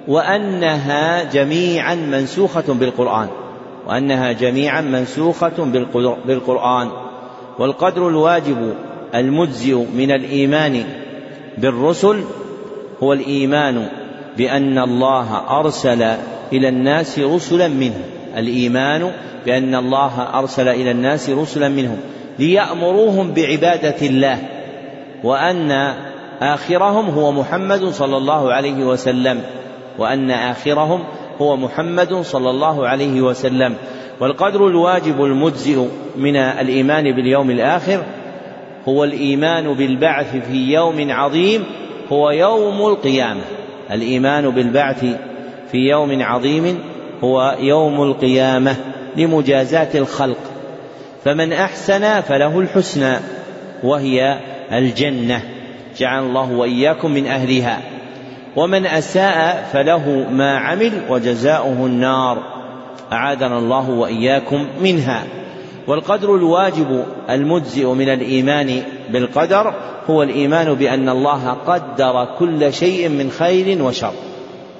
[0.09, 3.29] وأنها جميعا منسوخة بالقرآن.
[3.87, 5.65] وأنها جميعا منسوخة
[6.27, 6.89] بالقرآن
[7.59, 8.75] والقدر الواجب
[9.15, 10.85] المجزئ من الإيمان
[11.59, 12.25] بالرسل
[13.03, 13.89] هو الإيمان
[14.37, 16.03] بأن الله أرسل
[16.53, 18.03] إلى الناس رسلا منهم
[18.37, 19.13] الإيمان
[19.47, 21.97] بأن الله أرسل إلى الناس رسلا منهم
[22.39, 24.39] ليأمروهم بعبادة الله
[25.25, 25.95] وأن
[26.41, 29.41] آخرهم هو محمد صلى الله عليه وسلم
[29.99, 31.05] وأن آخرهم
[31.41, 33.75] هو محمد صلى الله عليه وسلم.
[34.21, 35.87] والقدر الواجب المجزئ
[36.17, 38.05] من الإيمان باليوم الآخر
[38.89, 41.65] هو الإيمان بالبعث في يوم عظيم
[42.13, 43.41] هو يوم القيامة.
[43.91, 45.05] الإيمان بالبعث
[45.73, 46.79] في يوم عظيم
[47.25, 48.77] هو يوم القيامة
[49.17, 50.39] لمجازاة الخلق.
[51.25, 53.17] فمن أحسن فله الحسنى
[53.83, 54.39] وهي
[54.73, 55.43] الجنة.
[55.97, 57.81] جعل الله وإياكم من أهلها.
[58.57, 62.39] ومن أساء فله ما عمل وجزاؤه النار.
[63.13, 65.25] أعاذنا الله وإياكم منها.
[65.87, 69.75] والقدر الواجب المجزئ من الإيمان بالقدر
[70.11, 74.13] هو الإيمان بأن الله قدر كل شيء من خير وشر.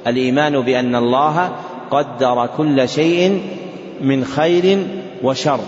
[0.07, 1.51] الإيمان بأن الله
[1.91, 3.43] قدر كل شيء
[4.01, 4.79] من خير
[5.23, 5.61] وشر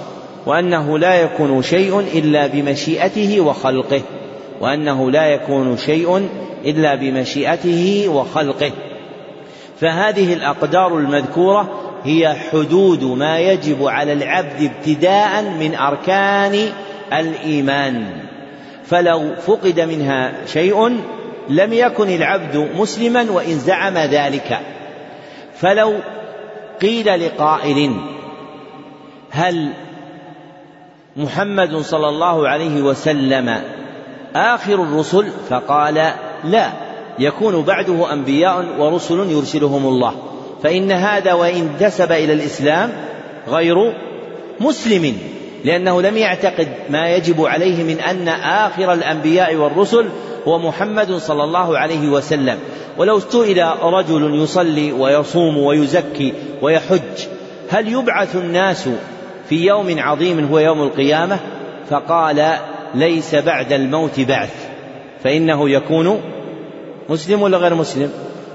[0.46, 4.00] وأنه لا يكون شيء إلا بمشيئته وخلقه.
[4.62, 6.28] وأنه لا يكون شيء
[6.64, 8.70] إلا بمشيئته وخلقه.
[9.80, 16.68] فهذه الأقدار المذكورة هي حدود ما يجب على العبد ابتداء من أركان
[17.12, 18.06] الإيمان.
[18.84, 21.00] فلو فقد منها شيء
[21.48, 24.60] لم يكن العبد مسلما وإن زعم ذلك.
[25.56, 25.94] فلو
[26.82, 27.96] قيل لقائل
[29.30, 29.68] هل
[31.16, 33.62] محمد صلى الله عليه وسلم
[34.36, 36.12] آخر الرسل فقال
[36.44, 36.72] لا
[37.18, 40.14] يكون بعده أنبياء ورسل يرسلهم الله.
[40.62, 42.92] فإن هذا وإن انتسب إلى الإسلام
[43.48, 43.76] غير
[44.60, 45.18] مسلم
[45.64, 50.08] لأنه لم يعتقد ما يجب عليه من أن آخر الأنبياء والرسل
[50.48, 52.58] هو محمد صلى الله عليه وسلم.
[52.98, 57.26] ولو سئل رجل يصلي ويصوم ويزكي ويحج
[57.70, 58.88] هل يبعث الناس
[59.48, 61.38] في يوم عظيم هو يوم القيامة؟
[61.90, 62.56] فقال
[62.94, 64.68] ليس بعد الموت بعث.
[65.24, 66.20] فإنه يكون
[67.08, 68.10] مسلم ولا غير مسلم؟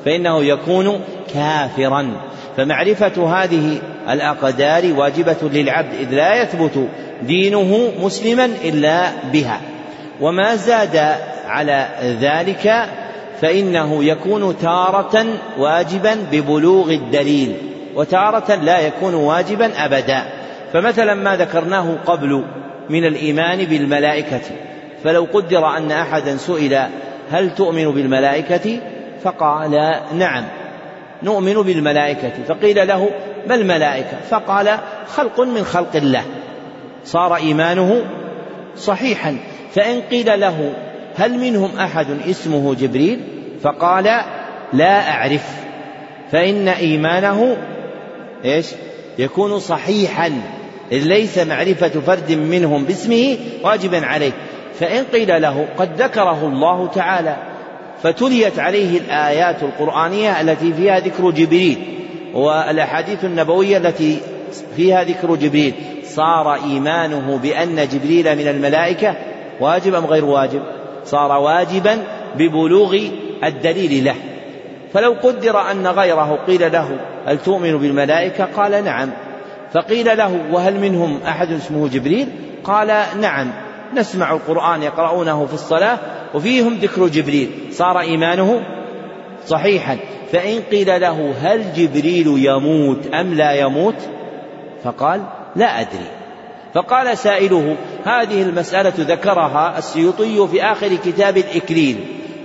[0.06, 1.00] فإنه يكون
[1.34, 2.12] كافرا.
[2.58, 3.78] فمعرفة هذه
[4.10, 6.88] الأقدار واجبة للعبد إذ لا يثبت
[7.22, 9.62] دينه مسلما إلا بها.
[10.22, 11.16] وما زاد
[11.48, 11.88] على
[12.22, 12.90] ذلك
[13.42, 15.26] فإنه يكون تارة
[15.58, 17.56] واجبا ببلوغ الدليل
[17.96, 20.24] وتارة لا يكون واجبا أبدا.
[20.74, 22.44] فمثلا ما ذكرناه قبل
[22.90, 24.42] من الإيمان بالملائكة.
[25.04, 26.80] فلو قدر أن أحدا سئل
[27.32, 28.80] هل تؤمن بالملائكة
[29.24, 30.44] فقال نعم.
[31.24, 32.44] نؤمن بالملائكة.
[32.48, 33.10] فقيل له
[33.48, 36.24] ما الملائكة؟ فقال خلق من خلق الله.
[37.06, 38.02] صار إيمانه
[38.76, 39.38] صحيحا.
[39.74, 40.74] فإن قيل له
[41.16, 43.20] هل منهم أحد اسمه جبريل؟
[43.62, 44.04] فقال
[44.74, 45.46] لا أعرف.
[46.32, 47.58] فإن إيمانه
[48.46, 48.66] إيش؟
[49.20, 50.32] يكون صحيحا.
[50.92, 54.32] ليس معرفة فرد منهم باسمه واجبا عليه.
[54.80, 57.36] فإن قيل له قد ذكره الله تعالى
[58.04, 61.78] فتليت عليه الآيات القرآنية التي فيها ذكر جبريل
[62.34, 64.18] والأحاديث النبوية التي
[64.76, 65.74] فيها ذكر جبريل.
[66.04, 69.16] صار إيمانه بأن جبريل من الملائكة
[69.60, 70.62] واجب أم غير واجب؟
[71.06, 71.98] صار واجبا
[72.36, 72.98] ببلوغ
[73.44, 74.16] الدليل له.
[74.94, 79.10] فلو قدر أن غيره قيل له هل تؤمن بالملائكة؟ قال نعم.
[79.74, 82.28] فقيل له وهل منهم أحد اسمه جبريل؟
[82.64, 83.52] قال نعم
[83.96, 85.98] نسمع القرآن يقرؤونه في الصلاة
[86.34, 87.50] وفيهم ذكر جبريل.
[87.72, 88.62] صار إيمانه
[89.46, 89.98] صحيحا.
[90.32, 93.96] فإن قيل له هل جبريل يموت أم لا يموت؟
[94.84, 95.22] فقال
[95.56, 96.08] لا أدري.
[96.74, 101.98] فقال سائله هذه المسألة ذكرها السيوطي في آخر كتاب الإكليل.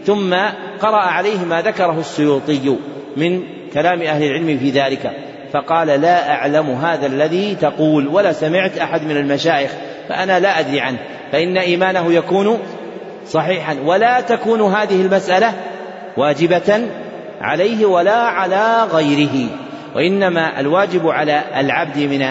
[0.05, 0.35] ثم
[0.81, 2.77] قرأ عليه ما ذكره السيوطي
[3.17, 3.43] من
[3.75, 5.32] كلام أهل العلم في ذلك.
[5.53, 9.71] فقال لا أعلم هذا الذي تقول ولا سمعت أحد من المشايخ
[10.09, 10.99] فأنا لا أدري عنه.
[11.33, 12.59] فإن إيمانه يكون
[13.27, 13.77] صحيحا.
[13.85, 15.53] ولا تكون هذه المسألة
[16.17, 16.89] واجبة
[17.41, 19.49] عليه ولا على غيره.
[19.95, 22.23] وإنما الواجب على العبد من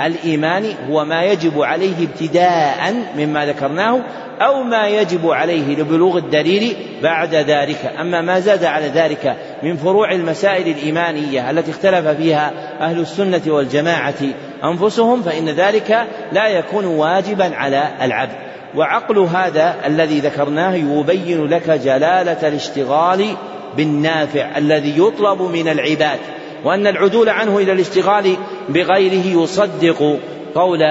[0.00, 4.00] الإيمان هو ما يجب عليه ابتداء مما ذكرناه
[4.40, 7.92] أو ما يجب عليه لبلوغ الدليل بعد ذلك.
[8.00, 14.14] أما ما زاد على ذلك من فروع المسائل الإيمانية التي اختلف فيها أهل السنة والجماعة
[14.64, 18.48] أنفسهم فإن ذلك لا يكون واجبا على العبد.
[18.74, 23.26] وعقل هذا الذي ذكرناه يبين لك جلالة الاشتغال
[23.76, 26.18] بالنافع الذي يطلب من العباد
[26.64, 28.36] وأن العدول عنه إلى الاشتغال
[28.68, 30.18] بغيره يصدق
[30.54, 30.82] قول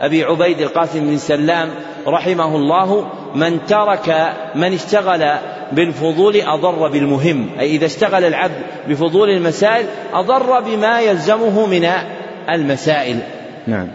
[0.00, 1.68] أبي عبيد القاسم بن سلام
[2.06, 5.38] رحمه الله من ترك من اشتغل
[5.72, 7.50] بالفضول أضر بالمهم.
[7.60, 11.88] أي إذا اشتغل العبد بفضول المسائل أضر بما يلزمه من
[12.50, 13.18] المسائل.
[13.66, 13.88] نعم.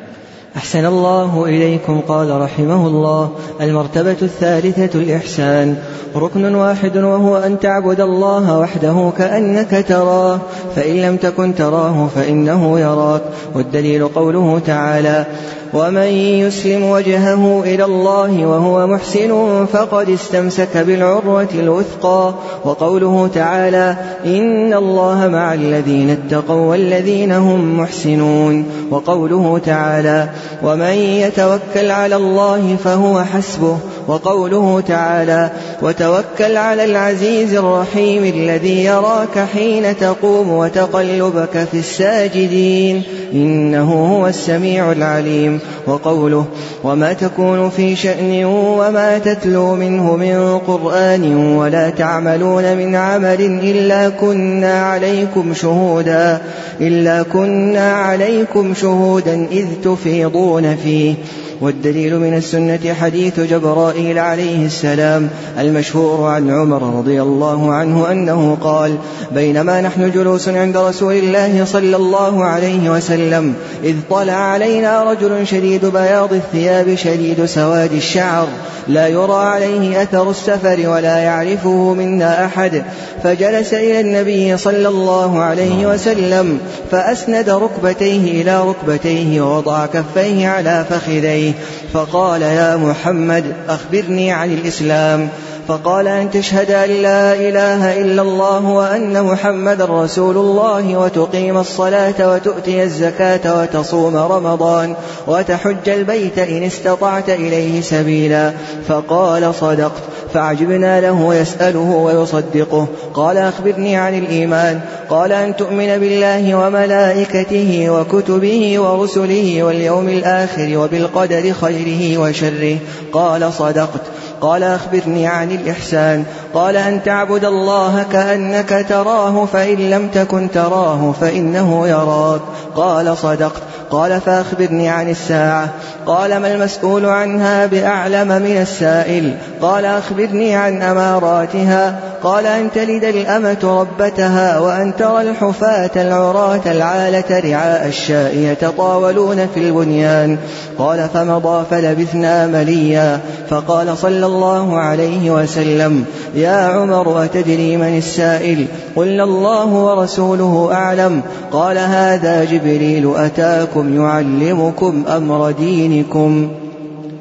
[0.58, 3.30] أحسن الله إليكم قال رحمه الله.
[3.62, 5.76] المرتبة الثالثة الإحسان.
[6.16, 10.39] ركن واحد وهو أن تعبد الله وحده كأنك تراه.
[10.76, 13.22] فإن لم تكن تراه فإنه يراك.
[13.55, 15.26] والدليل قوله تعالى
[15.74, 22.34] ومن يسلم وجهه إلى الله وهو محسن فقد استمسك بالعروة الوثقى.
[22.66, 23.95] وقوله تعالى
[24.26, 28.66] إن الله مع الذين اتقوا والذين هم محسنون.
[28.91, 30.30] وقوله تعالى
[30.63, 35.51] ومن يتوكل على الله فهو حسبه وقوله تعالى
[35.82, 43.03] وتوكل على العزيز الرحيم الذي يراك حين تقوم وتقلبك في الساجدين
[43.34, 46.45] إنه هو السميع العليم وقوله
[46.84, 54.82] وما تكون في شأن وما تتلو منه من قرآن ولا تعملون من عمل إلا كنا
[54.82, 56.41] عليكم شهودا
[56.82, 61.14] إلا كنا عليكم شهودا إذ تفيضون فيه
[61.62, 65.30] والدليل من السنة حديث جبرائيل عليه السلام
[65.60, 68.95] المشهور عن عمر رضي الله عنه أنه قال
[69.32, 73.53] بينما نحن جلوس عند رسول الله صلى الله عليه وسلم
[73.84, 78.47] إذ طلع علينا رجل شديد بياض الثياب شديد سواد الشعر
[78.88, 82.84] لا يرى عليه أثر السفر ولا يعرفه منا أحد
[83.24, 86.60] فجلس إلى النبي صلى الله عليه وسلم
[86.91, 91.46] فأسند ركبتيه إلى ركبتيه ووضع كفيه على فخذيه
[91.93, 95.29] فقال يا محمد أخبرني عن الإسلام.
[95.68, 102.84] فقال أن تشهد أن لا إله إلا الله وأن محمد رسول الله وتقيم الصلاة وتؤتي
[102.84, 104.95] الزكاة وتصوم رمضان
[105.28, 108.51] وتحج البيت إن استطعت إليه سبيلا.
[108.88, 110.01] فقال صدقت.
[110.34, 112.88] فعجبنا له يسأله ويصدقه.
[113.13, 114.80] قال أخبرني عن الإيمان.
[115.09, 122.78] قال أن تؤمن بالله وملائكته وكتبه ورسله واليوم الآخر وبالقدر خيره وشره.
[123.13, 124.01] قال صدقت.
[124.41, 126.25] قال أخبرني عن الإحسان.
[126.53, 132.41] قال أن تعبد الله كأنك تراه فإن لم تكن تراه فإنه يراك.
[132.75, 133.61] قال صدقت.
[133.91, 135.69] قال فأخبرني عن الساعة.
[136.05, 139.35] قال ما المسؤول عنها بأعلم من السائل.
[139.61, 141.99] قال أخبرني عن أماراتها.
[142.23, 150.38] قال أن تلد الأمة ربتها وأن ترى الحفاة العراة العالة رعاء الشاء يتطاولون في البنيان.
[150.77, 153.19] قال فمضى فلبثنا مليا.
[153.49, 158.65] فقال صلى الله عليه وسلم يا عمر أتدري من السائل؟
[158.95, 161.21] قلنا الله ورسوله أعلم.
[161.51, 166.51] قال هذا جبريل أتاكم يعلمكم أمر دينكم.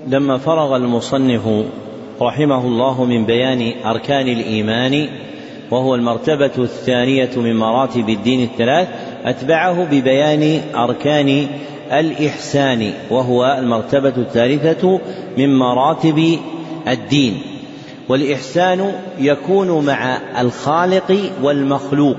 [0.06, 1.42] لما فرغ المصنف
[2.22, 5.08] رحمه الله من بيان أركان الإيمان
[5.70, 8.88] وهو المرتبة الثانية من مراتب الدين الثلاث
[9.24, 11.46] أتبعه ببيان أركان
[11.92, 15.00] الإحسان وهو المرتبة الثالثة
[15.38, 16.38] من مراتب
[16.88, 17.40] الدين.
[18.08, 22.16] والإحسان يكون مع الخالق والمخلوق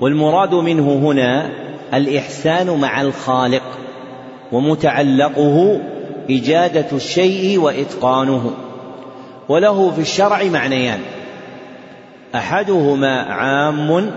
[0.00, 1.50] والمراد منه هنا
[1.94, 3.62] الإحسان مع الخالق
[4.52, 5.80] ومتعلقه
[6.30, 8.50] إجادة الشيء وإتقانه.
[9.48, 11.00] وله في الشرع معنيان
[12.34, 14.10] أحدهما عام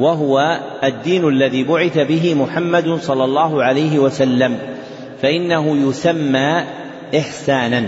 [0.00, 4.58] وهو الدين الذي بعث به محمد صلى الله عليه وسلم
[5.22, 6.64] فإنه يسمى
[7.18, 7.84] إحسانا.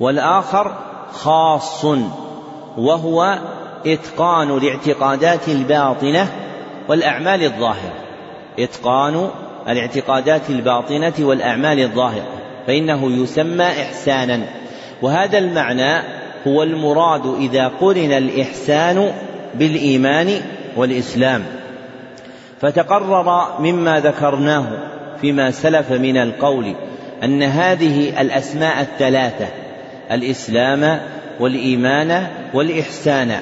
[0.00, 0.76] والآخر
[1.12, 1.84] خاص
[2.78, 3.38] وهو
[3.86, 6.47] إتقان الاعتقادات الباطنة
[6.88, 7.94] والأعمال الظاهرة.
[8.58, 9.28] إتقان
[9.68, 12.28] الاعتقادات الباطنة والأعمال الظاهرة
[12.66, 14.40] فإنه يسمى إحسانا.
[15.02, 16.02] وهذا المعنى
[16.46, 19.12] هو المراد إذا قرن الإحسان
[19.54, 20.40] بالإيمان
[20.76, 21.44] والإسلام.
[22.60, 24.66] فتقرر مما ذكرناه
[25.20, 26.74] فيما سلف من القول
[27.24, 29.46] أن هذه الأسماء الثلاثة
[30.10, 31.00] الإسلام
[31.40, 33.36] والإيمان والإحسان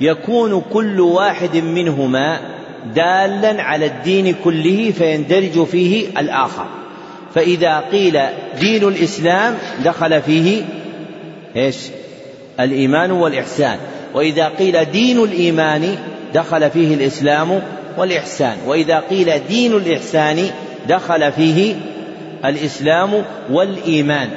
[0.00, 2.38] يكون كل واحد منهما
[2.94, 6.66] دالا على الدين كله فيندرج فيه الآخر.
[7.34, 8.20] فإذا قيل
[8.60, 9.54] دين الإسلام
[9.84, 10.62] دخل فيه
[11.56, 11.76] إيش؟
[12.60, 13.78] الإيمان والإحسان.
[14.14, 15.96] وإذا قيل دين الإيمان
[16.34, 17.62] دخل فيه الإسلام
[17.98, 18.56] والإحسان.
[18.66, 20.50] وإذا قيل دين الإحسان
[20.88, 21.74] دخل فيه
[22.44, 24.28] الإسلام والإيمان.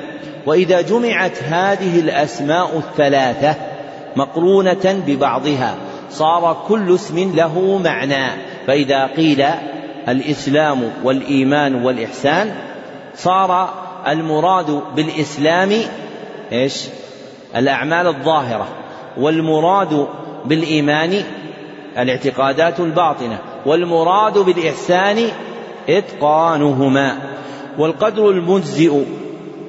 [0.46, 3.56] وإذا جمعت هذه الأسماء الثلاثة
[4.16, 5.76] مقرونة ببعضها
[6.10, 8.32] صار كل اسم له معنى.
[8.68, 9.46] فإذا قيل
[10.08, 12.56] الإسلام والإيمان والإحسان
[13.16, 13.70] صار
[14.08, 15.74] المراد بالإسلام
[16.52, 16.84] إيش؟
[17.56, 18.68] الأعمال الظاهرة
[19.18, 20.08] والمراد
[20.46, 21.24] بالإيمان
[21.98, 25.30] الاعتقادات الباطنة والمراد بالإحسان
[25.90, 27.18] إتقانهما.
[27.78, 29.04] والقدر المجزئ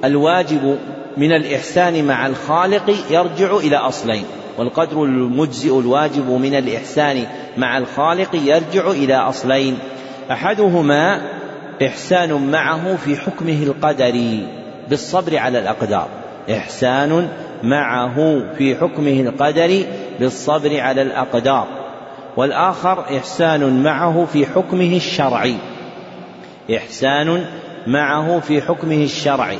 [0.03, 0.77] الواجب
[1.17, 4.25] من الإحسان مع الخالق يرجع إلى أصلين.
[4.57, 7.25] والقدر المجزئ الواجب من الإحسان
[7.57, 9.77] مع الخالق يرجع إلى أصلين.
[10.31, 11.21] أحدهما
[11.85, 14.47] إحسان معه في حكمه القدري
[14.89, 16.07] بالصبر على الأقدار.
[16.51, 17.27] إحسان
[17.63, 19.85] معه في حكمه القدري
[20.19, 21.67] بالصبر على الأقدار.
[22.37, 25.55] والآخر إحسان معه في حكمه الشرعي
[26.77, 27.45] إحسان
[27.87, 29.57] معه في حكمه الشرعي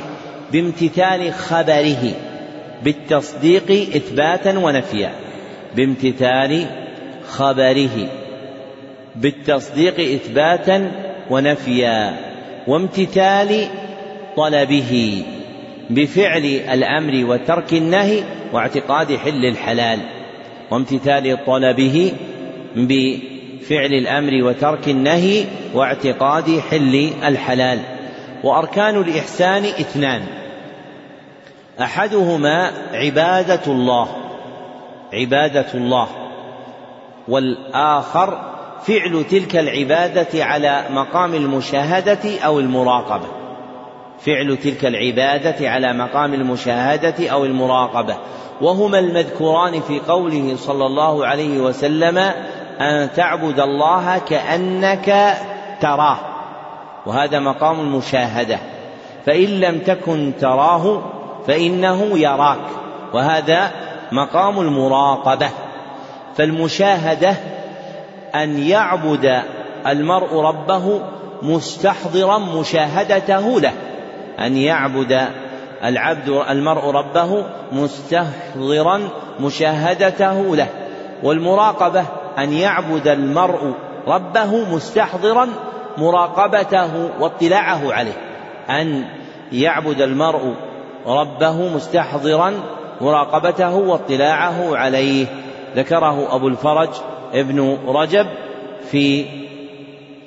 [0.52, 2.14] بامتثال خبره.
[2.82, 5.12] بالتصديق إثباتا ونفيا
[5.76, 6.66] بامتثال
[7.28, 8.08] خبره
[9.16, 10.92] بالتصديق إثباتا
[11.30, 12.16] ونفيا
[12.66, 13.68] وامتثال
[14.36, 15.22] طلبه
[15.90, 18.22] بفعل الأمر وترك النهي
[18.52, 19.98] واعتقاد حل الحلال
[20.70, 22.12] وامتثال طلبه
[22.76, 27.78] بفعل الأمر وترك النهي واعتقاد حل الحلال
[28.44, 30.22] وأركان الإحسان اثنان.
[31.80, 34.08] أحدهما عبادة الله
[35.12, 36.08] عبادة الله
[37.28, 38.38] والآخر
[38.82, 43.26] فعل تلك العبادة على مقام المشاهدة أو المراقبة.
[44.20, 48.16] فعل تلك العبادة على مقام المشاهدة أو المراقبة.
[48.60, 52.18] وهما المذكوران في قوله صلى الله عليه وسلم
[52.80, 55.36] أن تعبد الله كأنك
[55.80, 56.18] تراه
[57.06, 58.58] وهذا مقام المشاهدة.
[59.26, 61.02] فإن لم تكن تراه
[61.46, 62.66] فإنه يراك.
[63.14, 63.70] وهذا
[64.12, 65.48] مقام المراقبة.
[66.36, 67.34] فالمشاهدة
[68.34, 69.42] أن يعبد
[69.86, 71.00] المرء ربه
[71.42, 73.72] مستحضرا مشاهدته له.
[74.38, 75.28] أن يعبد
[75.84, 79.00] العبد المرء ربه مستحضرا
[79.40, 80.66] مشاهدته له.
[81.22, 82.04] والمراقبة
[82.38, 83.72] أن يعبد المرء
[84.06, 85.48] ربه مستحضرا
[85.98, 88.16] مراقبته واطلاعه عليه.
[88.70, 89.04] أن
[89.52, 90.54] يعبد المرء
[91.06, 92.52] ربه مستحضرا
[93.00, 95.26] مراقبته واطلاعه عليه.
[95.76, 96.88] ذكره أبو الفرج
[97.34, 98.26] ابن رجب
[98.90, 99.24] في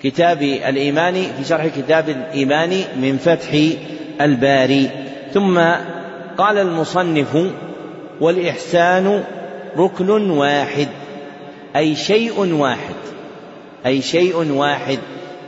[0.04, 3.50] كتاب الإيمان في شرح كتاب الإيمان من فتح
[4.22, 4.90] الباري.
[5.34, 5.60] ثم
[6.38, 7.38] قال المصنف
[8.22, 9.24] والإحسان
[9.78, 10.88] ركن واحد
[11.76, 12.96] أي شيء واحد
[13.86, 15.00] أي شيء واحد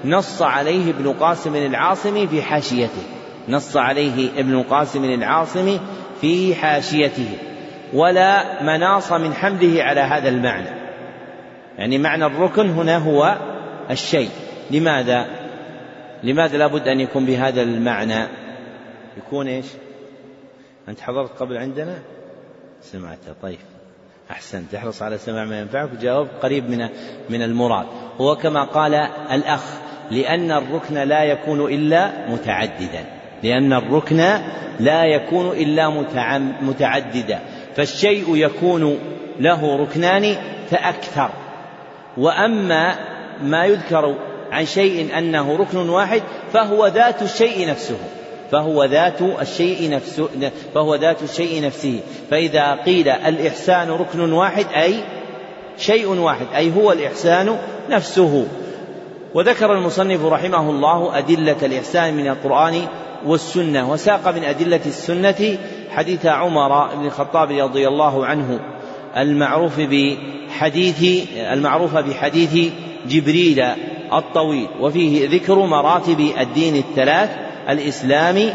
[0.05, 3.14] نص عليه ابن قاسم العاصمي في حاشيته.
[3.49, 5.79] نص عليه ابن قاسم العاصمي
[6.21, 7.37] في حاشيته
[7.93, 10.69] ولا مناص من حمله على هذا المعنى.
[11.77, 13.37] يعني معنى الركن هنا هو
[13.91, 14.29] الشيء.
[14.71, 15.25] لماذا؟
[16.23, 18.27] لماذا لابد أن يكون بهذا المعنى؟
[19.17, 19.65] يكون إيش؟
[20.89, 21.99] أنت حضرت قبل عندنا؟
[22.81, 23.59] سمعت طيب.
[24.31, 24.71] أحسنت.
[24.71, 26.89] تحرص على سماع ما ينفعك وجاوب قريب من
[27.29, 27.85] من المراد.
[28.21, 28.93] هو كما قال
[29.31, 29.63] الأخ
[30.11, 33.14] لأن الركن لا يكون إلا متعددا.
[33.45, 34.17] لأن الركن
[34.79, 36.05] لا يكون إلا
[36.61, 37.39] متعددا
[37.75, 38.99] فالشيء يكون
[39.39, 40.35] له ركنان
[40.69, 41.29] فأكثر.
[42.17, 42.95] وأما
[43.43, 44.15] ما يذكر
[44.51, 46.21] عن شيء أنه ركن واحد
[46.53, 47.97] فهو ذات الشيء نفسه
[48.51, 50.29] فهو ذات الشيء نفسه
[50.73, 51.99] فهو ذات الشيء نفسه.
[52.31, 54.95] فإذا قيل الإحسان ركن واحد أي
[55.77, 57.57] شيء واحد أي هو الإحسان
[57.89, 58.47] نفسه.
[59.33, 62.87] وذكر المصنف رحمه الله أدلة الإحسان من القرآن
[63.25, 63.91] والسنة.
[63.91, 65.57] وساق من أدلة السنة
[65.89, 68.59] حديث عمر بن الخطاب رضي الله عنه
[69.17, 72.71] المعروف بحديث المعروف بحديث
[73.09, 73.65] جبريل
[74.13, 77.29] الطويل وفيه ذكر مراتب الدين الثلاث
[77.69, 78.49] الإسلام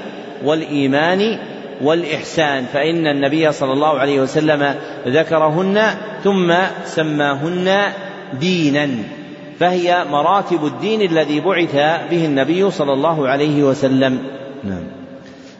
[0.44, 1.38] والإيمان
[1.82, 4.74] والإحسان فإن النبي صلى الله عليه وسلم
[5.06, 5.82] ذكرهن
[6.24, 6.54] ثم
[6.84, 7.92] سماهن
[8.40, 8.88] دينا
[9.60, 11.74] فهي مراتب الدين الذي بعث
[12.10, 14.39] به النبي صلى الله عليه وسلم.
[14.64, 14.82] نعم.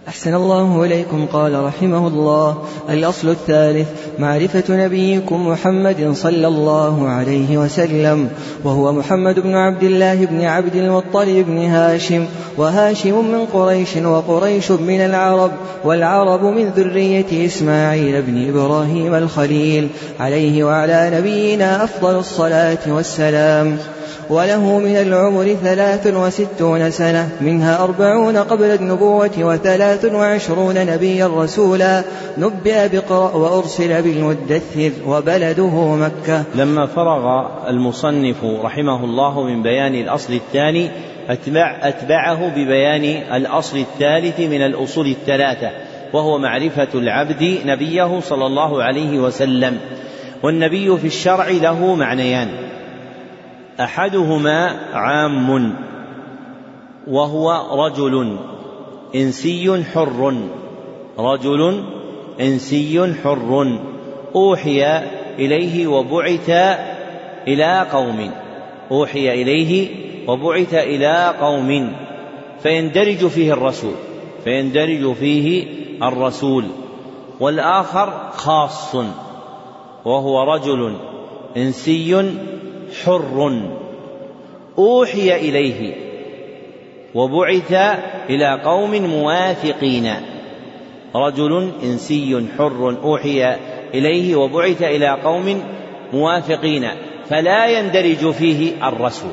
[0.09, 2.65] أحسن الله إليكم قال رحمه الله.
[2.91, 3.89] الأصل الثالث
[4.19, 8.29] معرفة نبيكم محمد صلى الله عليه وسلم
[8.65, 12.27] وهو محمد بن عبد الله بن عبد المطلب بن هاشم
[12.57, 15.51] وهاشم من قريش وقريش من العرب
[15.85, 19.89] والعرب من ذرية إسماعيل بن إبراهيم الخليل
[20.21, 23.79] عليه وعلى نبينا أفضل الصلاة والسلام.
[24.31, 32.03] وله من العمر ثلاث وستون سنة منها أربعون قبل النبوة وثلاث وعشرون نبيا رسولا.
[32.39, 36.45] نبئ بقرأ وأرسل بالمدثر وبلده مكة.
[36.55, 40.91] لما فرغ المصنف رحمه الله من بيان الأصل الثاني
[41.29, 45.71] أتبع أتبعه ببيان الأصل الثالث من الأصول الثلاثة
[46.13, 49.79] وهو معرفة العبد نبيه صلى الله عليه وسلم.
[50.43, 52.49] والنبي في الشرع له معنيان
[53.81, 55.75] أحدهما عام
[57.09, 58.37] وهو رجل
[59.15, 60.35] إنسي حر.
[61.19, 61.85] رجل
[62.41, 63.79] إنسي حر.
[64.37, 64.99] أوحي
[65.39, 66.51] إليه وبعث
[67.49, 68.31] إلى قوم.
[68.91, 69.89] أوحي إليه
[70.29, 71.93] وبعث إلى قوم.
[72.63, 73.95] فيندرج فيه الرسول.
[74.45, 75.67] فيندرج فيه
[76.03, 76.65] الرسول.
[77.41, 78.95] والآخر خاص.
[80.05, 80.97] وهو رجل
[81.57, 82.33] إنسي
[83.05, 83.61] حر
[84.79, 85.95] أوحي إليه
[87.15, 87.73] وبعث
[88.31, 90.11] إلى قوم موافقين.
[91.15, 93.55] رجل إنسي حر أوحي
[93.95, 95.63] إليه وبعث إلى قوم
[96.13, 96.89] موافقين.
[97.29, 99.33] فلا يندرج فيه الرسول.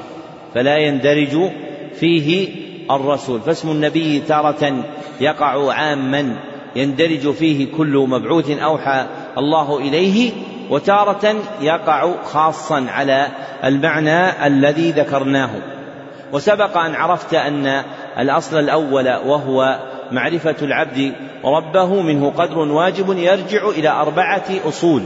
[0.56, 1.52] فلا يندرج
[1.94, 2.50] فيه
[2.92, 3.40] الرسول.
[3.40, 4.84] فاسم النبي تارة
[5.22, 6.36] يقع عاما.
[6.76, 9.06] يندرج فيه كل مبعوث أوحى
[9.38, 10.32] الله إليه
[10.70, 13.28] وتارة يقع خاصا على
[13.64, 15.50] المعنى الذي ذكرناه.
[16.34, 17.84] وسبق أن عرفت أن
[18.20, 19.80] الأصل الأول وهو
[20.12, 21.14] معرفة العبد
[21.46, 25.04] ربه منه قدر واجب يرجع إلى أربعة أصول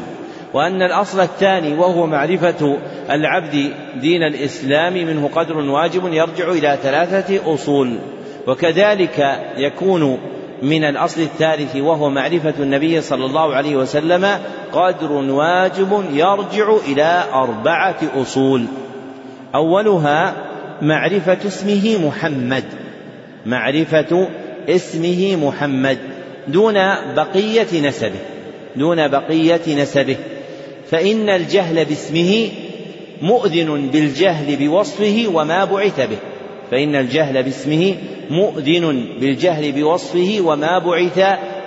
[0.53, 2.77] وأن الأصل الثاني وهو معرفة
[3.09, 7.99] العبد دين الإسلام منه قدر واجب يرجع إلى ثلاثة أصول
[8.47, 10.19] وكذلك يكون
[10.61, 14.39] من الأصل الثالث وهو معرفة النبي صلى الله عليه وسلم
[14.73, 18.65] قدر واجب يرجع إلى أربعة أصول.
[19.55, 20.35] أولها
[20.81, 22.63] معرفة اسمه محمد.
[23.45, 24.27] معرفة
[24.69, 25.97] اسمه محمد
[26.47, 26.73] دون
[27.15, 28.19] بقية نسبه.
[28.75, 30.17] دون بقية نسبه.
[30.91, 32.49] فإن الجهل باسمه
[33.21, 36.30] مؤذن بالجهل بوصفه وما بعث به.
[36.71, 37.95] فإن الجهل باسمه
[38.29, 41.19] مؤذن بالجهل بوصفه وما بعث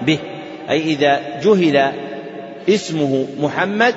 [0.02, 0.18] به.
[0.70, 1.92] أي إذا جهل
[2.68, 3.94] اسمه محمد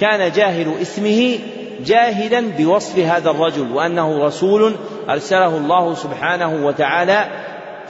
[0.00, 1.38] كان جاهل اسمه
[1.86, 4.74] جاهلا بوصف هذا الرجل وأنه رسول
[5.08, 7.24] أرسله الله سبحانه وتعالى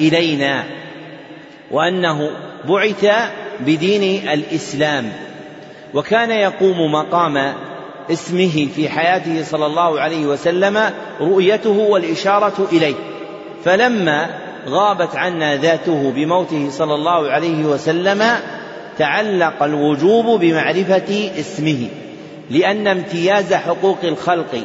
[0.01, 0.65] إلينا.
[1.71, 2.31] وأنه
[2.69, 3.07] بعث
[3.61, 5.13] بدين الإسلام.
[5.95, 7.55] وكان يقوم مقام
[8.11, 10.91] اسمه في حياته صلى الله عليه وسلم
[11.21, 12.95] رؤيته والإشارة إليه.
[13.65, 14.31] فلما
[14.69, 18.25] غابت عنا ذاته بموته صلى الله عليه وسلم
[18.99, 21.89] تعلق الوجوب بمعرفة اسمه
[22.51, 24.65] لأن امتياز حقوق الخلق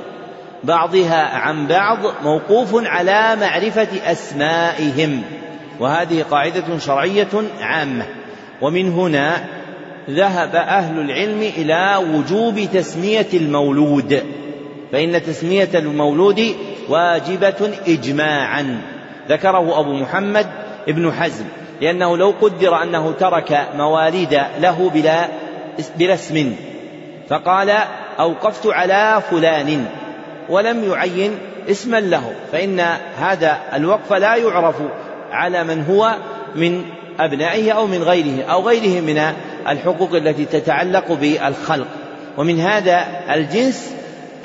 [0.64, 5.22] بعضها عن بعض موقوف على معرفة أسمائهم.
[5.80, 7.28] وهذه قاعدة شرعية
[7.62, 8.06] عامة.
[8.62, 9.44] ومن هنا
[10.10, 14.24] ذهب أهل العلم إلى وجوب تسمية المولود
[14.92, 16.56] فإن تسمية المولود
[16.90, 18.82] واجبة إجماعا.
[19.30, 20.48] ذكره أبو محمد
[20.88, 21.46] ابن حزم
[21.82, 25.28] لأنه لو قدر أنه ترك مواليد له بلا
[25.98, 26.56] بلا اسم.
[27.30, 27.70] فقال
[28.20, 29.86] أوقفت على فلان
[30.50, 31.38] ولم يعين
[31.70, 32.80] اسما له فإن
[33.20, 34.76] هذا الوقف لا يعرف
[35.32, 36.16] على من هو
[36.56, 36.84] من
[37.20, 39.34] أبنائه أو من غيره أو غيره من
[39.68, 41.88] الحقوق التي تتعلق بالخلق.
[42.38, 43.94] ومن هذا الجنس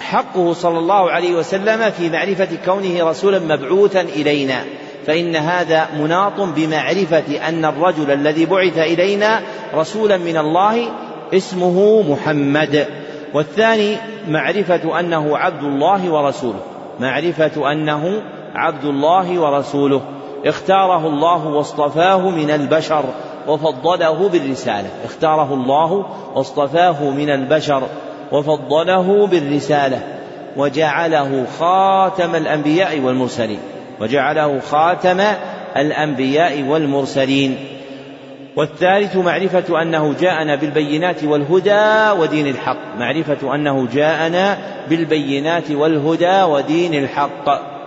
[0.01, 4.65] حقه صلى الله عليه وسلم في معرفة كونه رسولا مبعوثا إلينا.
[5.07, 9.41] فإن هذا مناط بمعرفة أن الرجل الذي بعث إلينا
[9.75, 10.89] رسولا من الله
[11.35, 12.87] اسمه محمد.
[13.35, 13.97] والثاني
[14.29, 16.61] معرفة أنه عبد الله ورسوله.
[17.01, 18.23] معرفة أنه
[18.55, 20.03] عبد الله ورسوله.
[20.49, 23.05] اختاره الله واصطفاه من البشر
[23.49, 24.89] وفضله بالرسالة.
[25.05, 27.83] اختاره الله واصطفاه من البشر
[28.33, 30.01] وفضله بالرسالة.
[30.57, 33.59] وجعله خاتم الأنبياء والمرسلين.
[34.01, 35.21] وجعله خاتم
[35.77, 37.57] الأنبياء والمرسلين.
[38.57, 42.97] والثالث معرفة أنه جاءنا بالبينات والهدى ودين الحق.
[42.99, 47.78] معرفة أنه جاءنا بالبينات والهدى ودين الحق.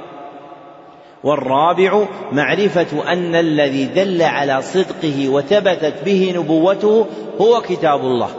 [1.23, 7.05] والرابع معرفة أن الذي دل على صدقه وثبتت به نبوته
[7.41, 8.29] هو كتاب الله.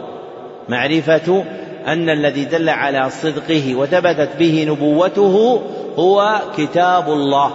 [0.69, 1.43] معرفة
[1.87, 5.61] أن الذي دل على صدقه وثبتت به نبوته
[5.95, 7.51] هو كتاب الله.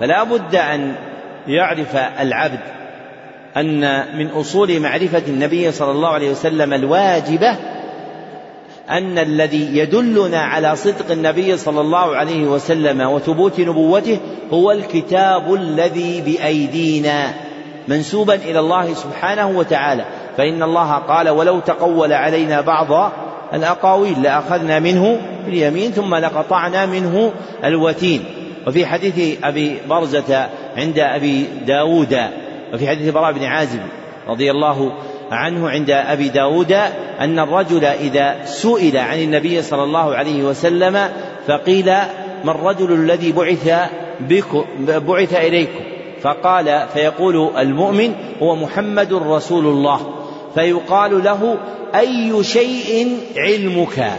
[0.00, 0.94] فلا بد أن
[1.46, 2.60] يعرف العبد
[3.56, 7.56] أن من أصول معرفة النبي صلى الله عليه وسلم الواجبة
[8.92, 14.18] أن الذي يدلنا على صدق النبي صلى الله عليه وسلم وثبوت نبوته
[14.52, 17.34] هو الكتاب الذي بأيدينا
[17.88, 20.04] منسوبا إلى الله سبحانه وتعالى.
[20.36, 23.12] فإن الله قال ولو تقول علينا بعض
[23.54, 27.32] الأقاويل لأخذنا منه باليمين ثم لقطعنا منه
[27.64, 28.24] الوتين
[28.66, 32.18] وفي حديث أبي برزة عند أبي داود
[32.74, 33.80] وفي حديث براء بن عازب
[34.28, 34.92] رضي الله
[35.32, 36.72] عنه عند أبي داود
[37.20, 41.08] أن الرجل إذا سئل عن النبي صلى الله عليه وسلم
[41.46, 41.86] فقيل
[42.44, 43.88] ما الرجل الذي بعث
[44.20, 45.80] بكم بعث إليكم؟
[46.22, 50.14] فقال فيقول المؤمن هو محمد رسول الله.
[50.54, 51.56] فيقال له
[51.94, 54.12] أي شيء علمك؟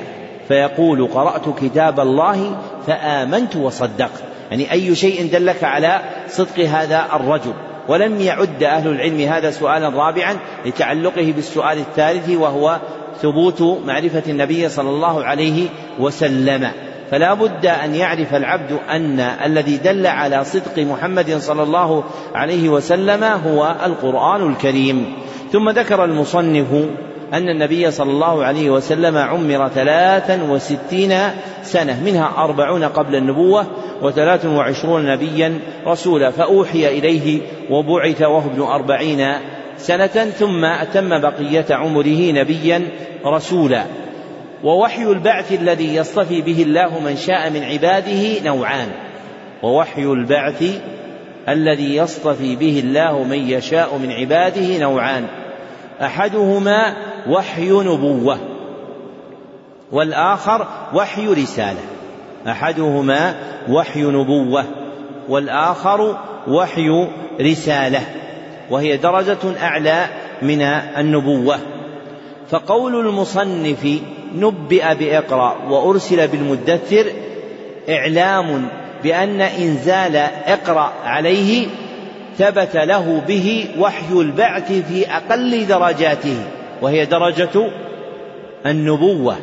[0.47, 2.57] فيقول قرأت كتاب الله
[2.87, 4.23] فآمنت وصدقت.
[4.51, 7.53] يعني أي شيء دلك على صدق هذا الرجل.
[7.87, 12.79] ولم يعد أهل العلم هذا سؤالا رابعا لتعلقه بالسؤال الثالث وهو
[13.21, 15.67] ثبوت معرفة النبي صلى الله عليه
[15.99, 16.71] وسلم.
[17.11, 22.03] فلا بد أن يعرف العبد أن الذي دل على صدق محمد صلى الله
[22.35, 25.13] عليه وسلم هو القرآن الكريم.
[25.51, 26.67] ثم ذكر المصنف
[27.33, 31.13] أن النبي صلى الله عليه وسلم عمر ثلاثا وستين
[31.63, 33.67] سنة منها أربعون قبل النبوة
[34.01, 39.33] وثلاث وعشرون نبيا رسولا فأوحي إليه وبعث وهو ابن أربعين
[39.77, 42.87] سنة ثم أتم بقية عمره نبيا
[43.25, 43.83] رسولا.
[44.63, 48.87] ووحي البعث الذي يصطفي به الله من شاء من عباده نوعان.
[49.63, 50.63] ووحي البعث
[51.49, 55.25] الذي يصطفي به الله من يشاء من عباده نوعان.
[56.01, 56.93] أحدهما
[57.29, 58.37] وحي نبوة
[59.91, 61.81] والآخر وحي رسالة
[62.47, 63.35] أحدهما
[63.69, 64.65] وحي نبوة
[65.29, 66.17] والآخر
[66.47, 67.07] وحي
[67.41, 68.01] رسالة
[68.69, 70.05] وهي درجة أعلى
[70.41, 71.57] من النبوة.
[72.49, 73.99] فقول المصنف
[74.35, 77.05] نبئ بإقرأ وأرسل بالمدثر
[77.89, 78.67] إعلام
[79.03, 80.15] بأن إنزال
[80.45, 81.67] إقرأ عليه
[82.37, 86.37] ثبت له به وحي البعث في أقل درجاته.
[86.81, 87.69] وهي درجة
[88.65, 89.35] النبوة.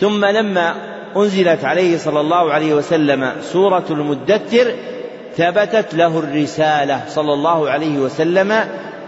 [0.00, 0.74] ثم لما
[1.16, 4.72] أنزلت عليه صلى الله عليه وسلم سورة المدثر
[5.36, 8.64] ثبتت له الرسالة صلى الله عليه وسلم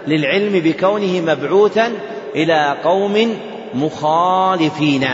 [0.07, 1.93] للعلم بكونه مبعوثا
[2.35, 3.37] إلى قوم
[3.75, 5.07] مخالفين.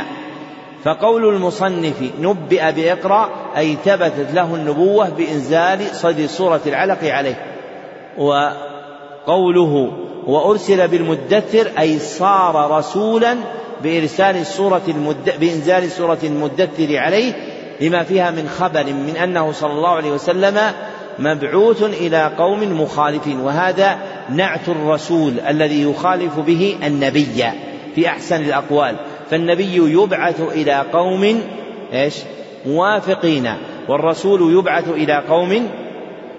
[0.85, 7.43] فقول المصنف نبئ بإقرأ أي ثبتت له النبوة بإنزال صدر سورة العلق عليه.
[8.19, 9.93] وقوله
[10.29, 13.37] وأرسل بالمدثر أي صار رسولا
[13.83, 15.35] بإرسال السورة المد...
[15.41, 17.33] بإنزال سورة المدثر عليه
[17.81, 20.61] لما فيها من خبر من أنه صلى الله عليه وسلم
[21.19, 23.99] مبعوث إلى قوم مخالفين وهذا
[24.31, 27.45] نعت الرسول الذي يخالف به النبي
[27.95, 28.97] في أحسن الأقوال.
[29.31, 31.43] فالنبي يبعث إلى قوم
[31.93, 32.15] إيش؟
[32.67, 33.55] موافقين
[33.89, 35.69] والرسول يبعث إلى قوم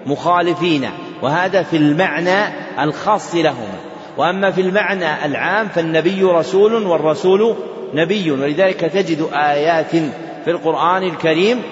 [0.06, 0.88] مخالفين.
[1.22, 2.38] وهذا في المعنى
[2.82, 3.78] الخاص لهما.
[4.16, 7.54] وأما في المعنى العام فالنبي رسول والرسول
[7.94, 9.90] نبي ولذلك تجد آيات
[10.44, 11.62] في القرآن الكريم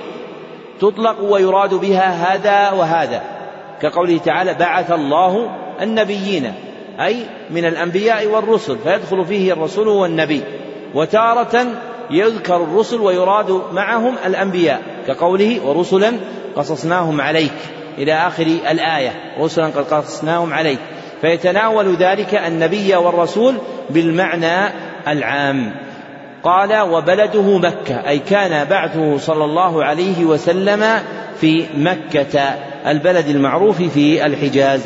[0.80, 3.22] تطلق ويراد بها هذا وهذا.
[3.82, 5.50] كقوله تعالى بعث الله
[5.82, 6.52] النبيين
[7.00, 7.16] أي
[7.50, 10.42] من الأنبياء والرسل فيدخل فيه الرسول والنبي.
[10.94, 11.66] وتارة
[12.10, 16.12] يذكر الرسل ويراد معهم الأنبياء كقوله ورسلا
[16.56, 19.10] قصصناهم عليك إلى آخر الآية.
[19.40, 20.78] رسلا قد قصصناهم عليك
[21.20, 23.54] فيتناول ذلك النبي والرسول
[23.90, 24.72] بالمعنى
[25.08, 25.74] العام.
[26.42, 28.08] قال وبلده مكة.
[28.08, 30.84] أي كان بعثه صلى الله عليه وسلم
[31.40, 32.40] في مكة
[32.86, 34.80] البلد المعروف في الحجاز.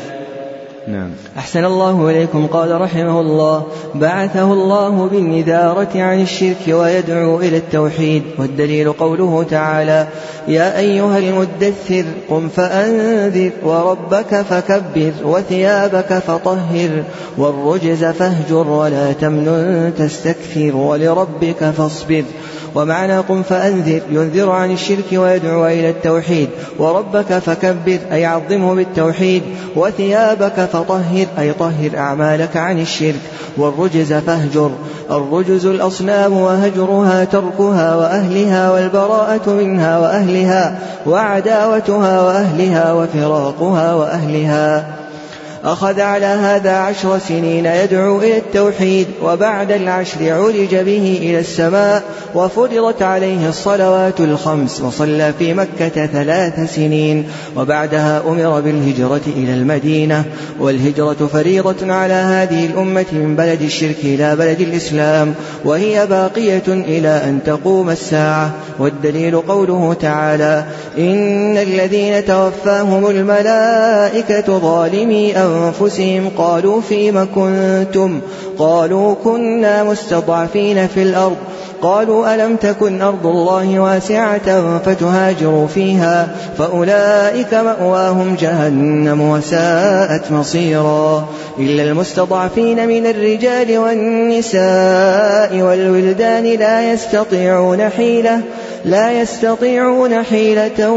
[0.87, 1.09] نعم.
[1.37, 2.47] أحسن الله إليكم.
[2.47, 3.63] قال رحمه الله
[3.95, 8.23] بعثه الله بالنذارة عن الشرك ويدعو إلى التوحيد.
[8.39, 10.07] والدليل قوله تعالى
[10.47, 17.03] يا أيها المدثر قم فأنذر وربك فكبر وثيابك فطهر
[17.37, 22.23] والرجز فاهجر ولا تمنن تستكثر ولربك فاصبر.
[22.75, 26.49] ومعنى قم فأنذر ينذر عن الشرك ويدعو إلى التوحيد.
[26.79, 29.43] وربك فكبر أي عظمه بالتوحيد.
[29.75, 33.21] وثيابك فطهر أي طهر أعمالك عن الشرك.
[33.57, 34.71] والرجز فاهجر
[35.11, 44.92] الرجز الأصنام وهجرها تركها وأهلها والبراءة منها وأهلها وعداوتها وأهلها وفراقها وأهلها.
[45.63, 52.03] أخذ على هذا عشر سنين يدعو إلى التوحيد وبعد العشر عرج به إلى السماء
[52.35, 57.25] وفرضت عليه الصلوات الخمس وصلى في مكة ثلاث سنين
[57.57, 60.23] وبعدها أمر بالهجرة إلى المدينة
[60.59, 65.33] والهجرة فريضة على هذه الأمة من بلد الشرك إلى بلد الإسلام
[65.65, 68.51] وهي باقية إلى أن تقوم الساعة.
[68.79, 70.65] والدليل قوله تعالى
[70.97, 75.52] إن الذين توفاهم الملائكة ظالمي أنفسهم
[76.37, 78.19] قالوا فيم كنتم؟
[78.57, 81.37] قالوا كنا مستضعفين في الأرض.
[81.81, 86.27] قالوا ألم تكن أرض الله واسعة فتهاجروا فيها
[86.57, 91.27] فأولئك مأواهم جهنم وساءت مصيرا.
[91.59, 98.41] إلا المستضعفين من الرجال والنساء والولدان لا يستطيعون حيلة
[98.85, 100.91] لا يستطيعون حيلة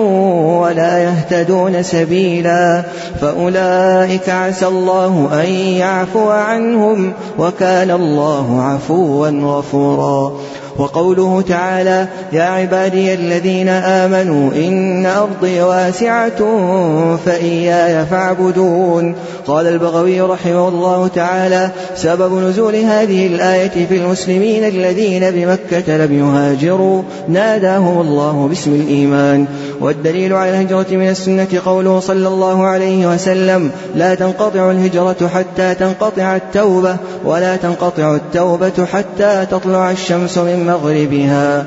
[0.63, 2.83] ولا يهتدون سبيلا.
[3.21, 10.33] فأولئك عسى الله أن يعفو عنهم وكان الله عفوا غفورا.
[10.79, 16.39] وقوله تعالى يا عبادي الذين آمنوا إن أرضي واسعة
[17.27, 19.15] فإياي فاعبدون.
[19.47, 27.03] قال البغوي رحمه الله تعالى سبب نزول هذه الآية في المسلمين الذين بمكة لم يهاجروا
[27.29, 29.47] ناداهم الله باسم الإيمان.
[29.81, 36.37] والدليل على الهجرة من السنة قوله صلى الله عليه وسلم لا تنقطع الهجرة حتى تنقطع
[36.37, 41.67] التوبة ولا تنقطع التوبة حتى تطلع الشمس من مغربها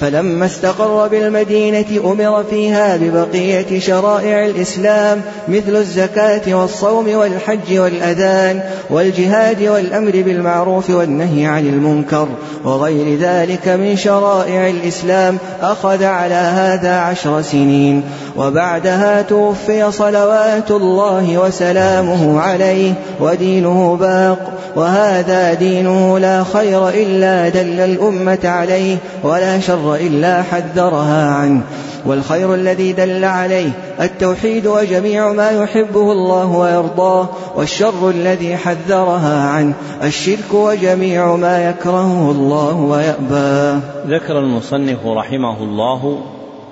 [0.00, 10.10] فلما استقر بالمدينة أمر فيها ببقية شرائع الإسلام مثل الزكاة والصوم والحج والأذان والجهاد والأمر
[10.10, 12.28] بالمعروف والنهي عن المنكر
[12.64, 15.38] وغير ذلك من شرائع الإسلام.
[15.62, 18.02] أخذ على هذا عشر سنين
[18.36, 24.52] وبعدها توفي صلوات الله وسلامه عليه ودينه باق.
[24.76, 31.62] وهذا دينه لا خير إلا دل الأمة عليه ولا شر إلا حذرها عنه.
[32.06, 33.70] والخير الذي دل عليه
[34.00, 42.76] التوحيد وجميع ما يحبه الله ويرضاه والشر الذي حذرها عنه الشرك وجميع ما يكرهه الله
[42.76, 46.22] ويأباه ذكر المصنف رحمه الله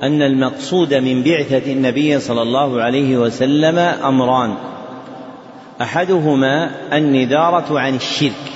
[0.03, 4.55] أن المقصود من بعثة النبي صلى الله عليه وسلم أمران.
[5.83, 8.54] أحدهما النذارة عن الشرك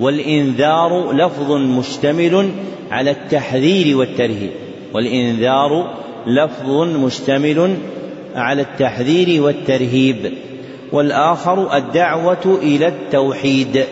[0.00, 2.50] والإنذار لفظ مشتمل
[2.90, 4.50] على التحذير والترهيب.
[4.94, 5.94] والإنذار
[6.26, 7.76] لفظ مشتمل
[8.34, 10.32] على التحذير والترهيب.
[10.92, 13.84] والآخر الدعوة إلى التوحيد.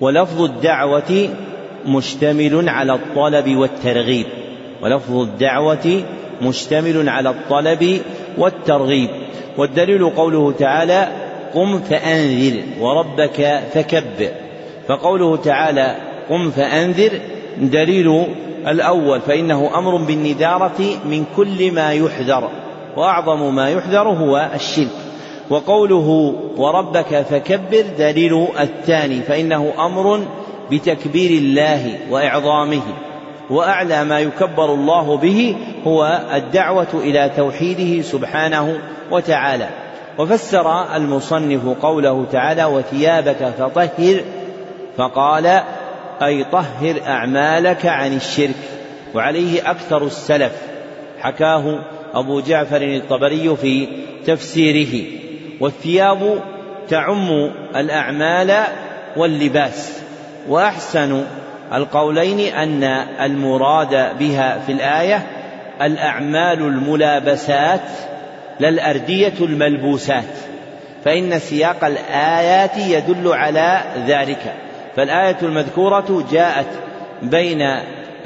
[0.00, 1.28] ولفظ الدعوة
[1.86, 4.26] مشتمل على الطلب والترغيب.
[4.82, 6.02] ولفظ الدعوة
[6.42, 8.00] مشتمل على الطلب
[8.38, 9.08] والترغيب.
[9.58, 11.08] والدليل قوله تعالى
[11.54, 14.47] قم فأنذر وربك فكبر.
[14.88, 15.96] فقوله تعالى
[16.30, 17.20] قم فأنذر
[17.58, 18.26] دليل
[18.68, 22.48] الأول فإنه أمر بالنذارة من كل ما يحذر
[22.96, 24.88] وأعظم ما يحذر هو الشرك.
[25.50, 30.20] وقوله وربك فكبر دليل الثاني فإنه أمر
[30.70, 32.82] بتكبير الله وإعظامه
[33.50, 38.78] وأعلى ما يكبر الله به هو الدعوة إلى توحيده سبحانه
[39.10, 39.68] وتعالى.
[40.18, 44.20] وفسر المصنف قوله تعالى وثيابك فطهر
[44.98, 45.60] فقال
[46.22, 48.56] أي طهر أعمالك عن الشرك.
[49.14, 50.52] وعليه أكثر السلف.
[51.20, 51.78] حكاه
[52.14, 53.88] أبو جعفر الطبري في
[54.26, 55.04] تفسيره.
[55.60, 56.42] والثياب
[56.88, 58.64] تعم الأعمال
[59.16, 60.02] واللباس.
[60.48, 61.24] وأحسن
[61.72, 62.84] القولين أن
[63.20, 65.26] المراد بها في الآية
[65.82, 67.80] الأعمال الملابسات
[68.60, 70.24] لا الأردية الملبوسات.
[71.04, 74.67] فإن سياق الآيات يدل على ذلك.
[74.98, 76.66] فالآية المذكورة جاءت
[77.22, 77.62] بين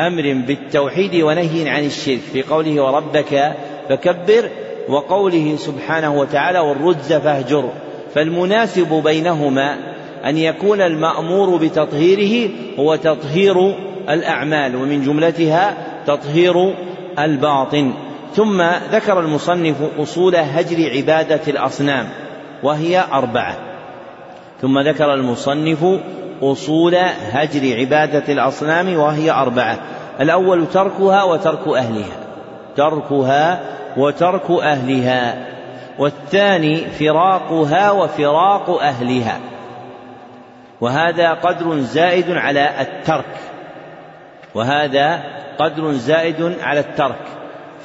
[0.01, 3.53] أمر بالتوحيد ونهي عن الشرك في قوله وربك
[3.89, 4.51] فكبر
[4.89, 7.71] وقوله سبحانه وتعالى والرجز فاهجر.
[8.15, 9.77] فالمناسب بينهما
[10.25, 13.75] أن يكون المأمور بتطهيره هو تطهير
[14.09, 16.75] الأعمال ومن جملتها تطهير
[17.19, 17.93] الباطن.
[18.35, 18.63] ثم
[18.93, 22.09] ذكر المصنف أصول هجر عبادة الأصنام
[22.63, 23.57] وهي أربعة.
[24.63, 25.85] ثم ذكر المصنف
[26.43, 26.95] أصول
[27.33, 29.79] هجر عبادة الأصنام وهي أربعة.
[30.21, 32.17] الأول تركها وترك أهلها.
[32.77, 33.61] تركها
[33.97, 35.47] وترك أهلها.
[35.99, 39.39] والثاني فراقها وفراق أهلها.
[40.81, 43.37] وهذا قدر زائد على الترك.
[44.55, 45.23] وهذا
[45.59, 47.25] قدر زائد على الترك.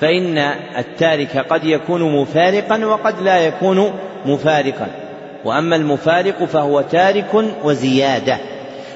[0.01, 0.37] فإن
[0.77, 3.91] التارك قد يكون مفارقا وقد لا يكون
[4.25, 5.06] مفارقا.
[5.47, 8.37] وأما المفارق فهو تارك وزيادة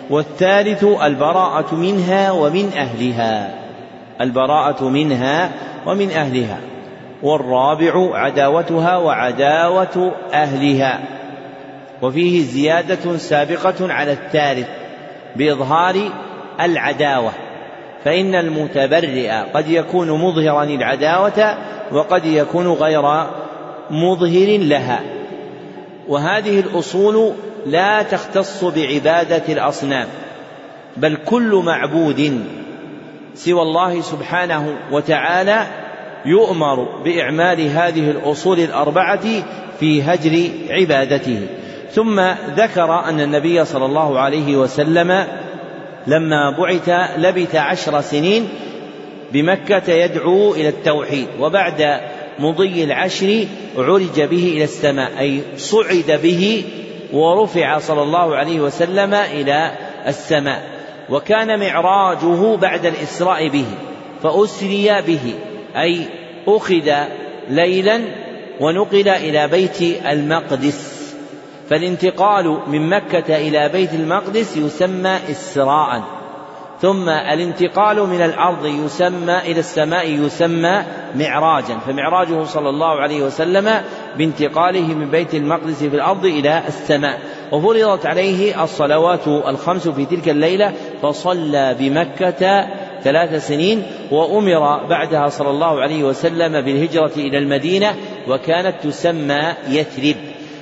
[0.09, 3.53] والثالث البراءة منها ومن أهلها
[4.21, 5.49] البراءة منها
[5.85, 6.57] ومن أهلها
[7.23, 10.99] والرابع عداوتها وعداوة أهلها
[12.01, 14.67] وفيه زيادة سابقة على الثالث
[15.35, 15.95] بإظهار
[16.61, 17.31] العداوة
[18.03, 21.57] فإن المتبرئ قد يكون مظهرا العداوة
[21.91, 23.01] وقد يكون غير
[23.89, 25.20] مظهر لها.
[26.11, 27.33] وهذه الأصول
[27.65, 30.07] لا تختص بعبادة الأصنام
[30.97, 32.45] بل كل معبود
[33.35, 35.67] سوى الله سبحانه وتعالى
[36.25, 39.23] يؤمر بإعمال هذه الأصول الأربعة
[39.79, 41.47] في هجر عبادته.
[41.91, 42.19] ثم
[42.55, 45.27] ذكر أن النبي صلى الله عليه وسلم
[46.07, 48.49] لما بعث لبث عشر سنين
[49.31, 52.01] بمكة يدعو إلى التوحيد وبعد
[52.41, 53.45] مضي العشر
[53.77, 56.63] عرج به إلى السماء أي صعد به
[57.13, 59.71] ورفع صلى الله عليه وسلم إلى
[60.07, 60.63] السماء.
[61.09, 63.65] وكان معراجه بعد الإسراء به
[64.23, 65.33] فأسري به
[65.75, 66.05] أي
[66.47, 66.93] أخذ
[67.49, 68.01] ليلا
[68.59, 71.13] ونقل إلى بيت المقدس.
[71.69, 76.20] فالانتقال من مكة إلى بيت المقدس يسمى إسراء.
[76.81, 80.83] ثم الانتقال من الأرض يسمى إلى السماء يسمى
[81.15, 81.77] معراجا.
[81.87, 83.81] فمعراجه صلى الله عليه وسلم
[84.17, 87.19] بانتقاله من بيت المقدس في الأرض إلى السماء.
[87.51, 92.67] وفرضت عليه الصلوات الخمس في تلك الليلة فصلى بمكة
[93.03, 97.95] ثلاث سنين وأمر بعدها صلى الله عليه وسلم بالهجرة إلى المدينة
[98.27, 100.15] وكانت تسمى يثرب.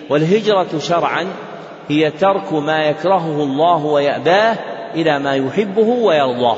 [0.09, 1.27] والهجرة شرعا
[1.87, 4.57] هي ترك ما يكرهه الله ويأباه
[4.95, 6.57] إلى ما يحبه ويرضاه.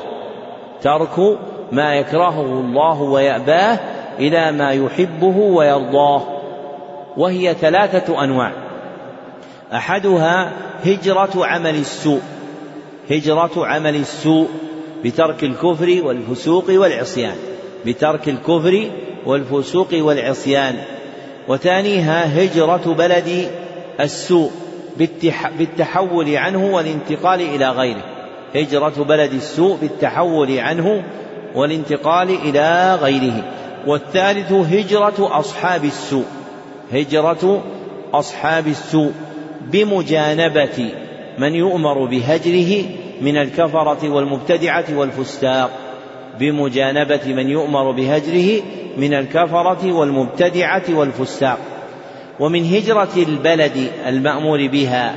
[0.82, 1.38] ترك
[1.72, 3.80] ما يكرهه الله ويأباه
[4.20, 6.22] إلى ما يحبه ويرضاه.
[7.18, 8.52] وهي ثلاثة أنواع.
[9.74, 10.52] أحدها
[10.86, 12.22] هجرة عمل السوء.
[13.12, 14.48] هجرة عمل السوء
[15.04, 17.36] بترك الكفر والفسوق والعصيان.
[17.86, 18.90] بترك الكفر
[19.26, 20.76] والفسوق والعصيان.
[21.48, 23.52] وثانيها هجرة بلد
[24.00, 24.52] السوء
[25.58, 28.04] بالتحول عنه والانتقال إلى غيره.
[28.56, 31.04] هجرة بلد السوء بالتحول عنه
[31.56, 33.44] والانتقال إلى غيره.
[33.88, 36.26] والثالث هجرة أصحاب السوء.
[36.94, 37.64] هجرة
[38.14, 39.12] أصحاب السوء
[39.62, 40.90] بمجانبة
[41.38, 42.84] من يؤمر بهجره
[43.22, 45.72] من الكفرة والمبتدعة والفساق.
[46.40, 48.62] بمجانبة من يؤمر بهجره
[48.98, 51.60] من الكفرة والمبتدعة والفساق.
[52.40, 55.16] ومن هجرة البلد المأمور بها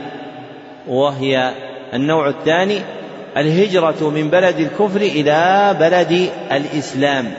[0.89, 1.55] وهي
[1.95, 2.81] النوع الثاني
[3.37, 7.33] الهجرة من بلد الكفر إلى بلد الإسلام.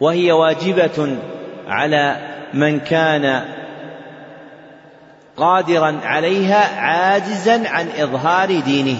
[0.00, 1.16] وهي واجبة
[1.68, 2.16] على
[2.54, 3.42] من كان
[5.36, 8.98] قادرا عليها عاجزا عن إظهار دينه.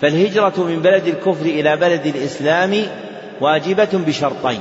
[0.00, 2.82] فالهجرة من بلد الكفر إلى بلد الإسلام
[3.40, 4.60] واجبة بشرطين.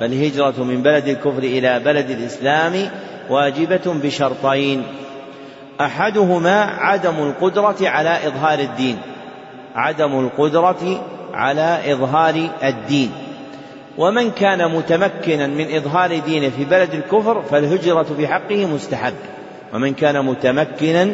[0.00, 2.90] فالهجرة من بلد الكفر إلى بلد الإسلام
[3.30, 4.82] واجبة بشرطين.
[5.80, 8.98] أحدهما عدم القدرة على إظهار الدين.
[9.74, 13.10] عدم القدرة على إظهار الدين.
[13.98, 19.14] ومن كان متمكنا من إظهار دينه في بلد الكفر فالهجرة في حقه مستحب.
[19.74, 21.04] ومن كان متمكنا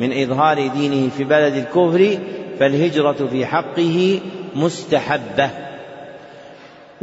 [0.00, 2.18] من إظهار دينه في بلد الكفر
[2.58, 4.20] فالهجرة في حقه
[4.54, 5.50] مستحبة.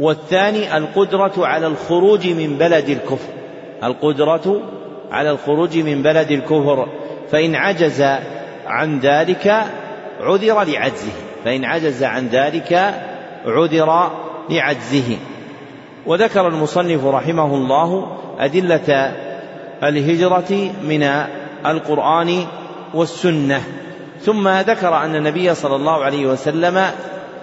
[0.00, 3.32] والثاني القدرة على الخروج من بلد الكفر.
[3.84, 4.62] القدرة
[5.10, 6.88] على الخروج من بلد الكفر.
[7.30, 8.02] فإن عجز
[8.66, 9.64] عن ذلك
[10.20, 11.12] عذر لعجزه
[11.44, 12.94] فإن عجز عن ذلك
[13.46, 14.10] عذر
[14.50, 15.16] لعجزه.
[16.06, 19.12] وذكر المصنف رحمه الله أدلة
[19.82, 21.02] الهجرة من
[21.66, 22.46] القرآن
[22.94, 23.62] والسنة
[24.20, 26.86] ثم ذكر أن النبي صلى الله عليه وسلم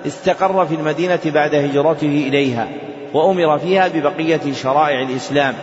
[0.08, 2.68] استقر في المدينة بعد هجرته إليها
[3.14, 5.54] وأمر فيها ببقية شرائع الإسلام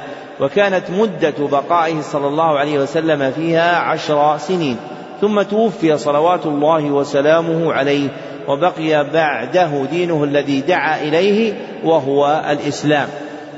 [0.41, 4.77] وكانت مدة بقائه صلى الله عليه وسلم فيها عشر سنين.
[5.21, 8.09] ثم توفي صلوات الله وسلامه عليه
[8.49, 11.53] وبقي بعده دينه الذي دعا إليه
[11.85, 13.09] وهو الإسلام.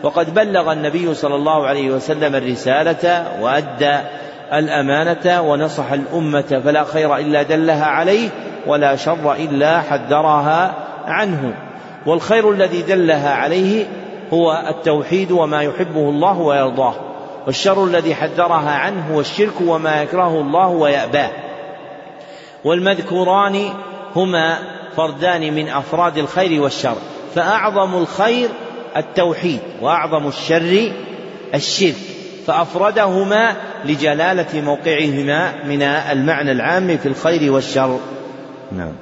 [0.03, 3.97] وقد بلغ النبي صلى الله عليه وسلم الرسالة وأدى
[4.53, 8.29] الأمانة ونصح الأمة فلا خير إلا دلها عليه
[8.67, 10.75] ولا شر إلا حذرها
[11.07, 11.55] عنه.
[12.07, 13.87] والخير الذي دلها عليه
[14.33, 16.95] هو التوحيد وما يحبه الله ويرضاه
[17.47, 21.31] والشر الذي حذرها عنه هو الشرك وما يكرهه الله ويأباه.
[22.65, 23.71] والمذكوران
[24.17, 24.59] هما
[24.97, 26.97] فردان من أفراد الخير والشر
[27.35, 28.49] فأعظم الخير
[28.97, 30.93] التوحيد وأعظم الشر
[31.55, 31.95] الشرك
[32.47, 37.99] فأفردهما لجلالة موقعهما من المعنى العام في الخير والشر.
[38.73, 38.93] نعم.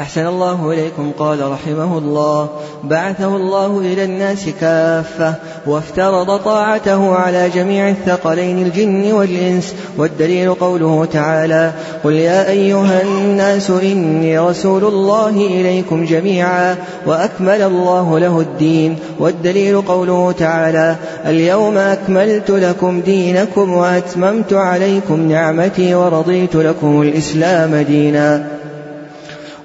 [0.00, 2.48] أحسن الله إليكم قال رحمه الله.
[2.84, 5.34] بعثه الله إلى الناس كافة
[5.66, 9.74] وافترض طاعته على جميع الثقلين الجن والإنس.
[9.98, 11.72] والدليل قوله تعالى
[12.04, 18.96] قل يا أيها الناس إني رسول الله إليكم جميعا وأكمل الله له الدين.
[19.18, 20.96] والدليل قوله تعالى
[21.26, 28.65] اليوم أكملت لكم دينكم وأتممت عليكم نعمتي ورضيت لكم الإسلام دينا.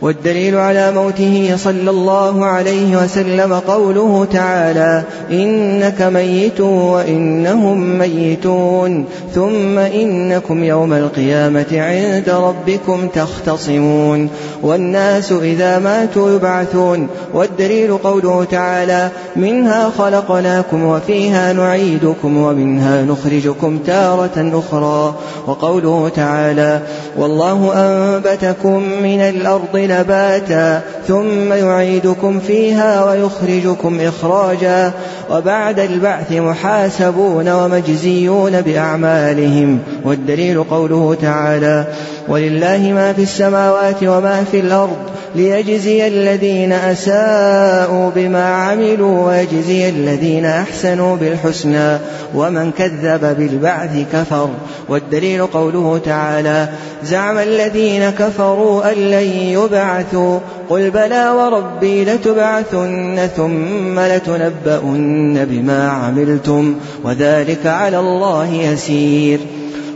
[0.01, 9.05] والدليل على موته صلى الله عليه وسلم قوله تعالى إنك ميت وإنهم ميتون
[9.35, 14.29] ثم إنكم يوم القيامة عند ربكم تختصمون
[14.61, 25.15] والناس إذا ماتوا يبعثون والدليل قوله تعالى منها خلقناكم وفيها نعيدكم ومنها نخرجكم تارة أخرى
[25.47, 26.81] وقوله تعالى
[27.17, 34.91] والله أنبتكم من الأرض نباتا ثم يعيدكم فيها ويخرجكم إخراجا
[35.29, 41.85] وبعد البعث محاسبون ومجزيون بأعمالهم والدليل قوله تعالى
[42.27, 44.97] ولله ما في السماوات وما في الأرض
[45.35, 51.97] ليجزي الذين أساءوا بما عملوا ويجزي الذين أحسنوا بالحسنى
[52.35, 54.49] ومن كذب بالبعث كفر
[54.89, 56.69] والدليل قوله تعالى
[57.03, 60.39] زعم الذين كفروا أن لن يبعثوا
[60.69, 69.39] قل بلى وربي لتبعثن ثم لتنبؤن بما عملتم وذلك على الله يسير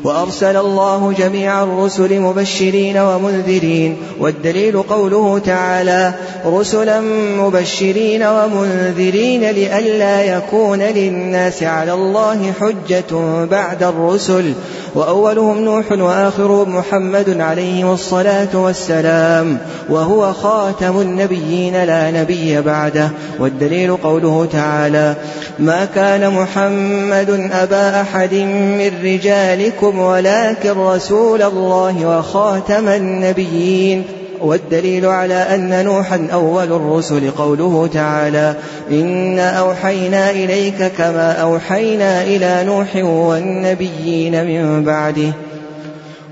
[0.05, 6.13] وأرسل الله جميع الرسل مبشرين ومنذرين والدليل قوله تعالى
[6.45, 7.01] رسلا
[7.39, 14.53] مبشرين ومنذرين لئلا يكون للناس على الله حجة بعد الرسل.
[14.95, 19.57] وأولهم نوح وآخرهم محمد عليه الصلاة والسلام
[19.89, 23.09] وهو خاتم النبيين لا نبي بعده.
[23.39, 25.15] والدليل قوله تعالى
[25.59, 34.03] ما كان محمد أبا أحد من رجالكم ولكن رسول الله وخاتم النبيين
[34.41, 38.55] والدليل على أن نوحا أول الرسل قوله تعالى
[38.91, 45.33] إنا أوحينا إليك كما أوحينا إلى نوح والنبيين من بعده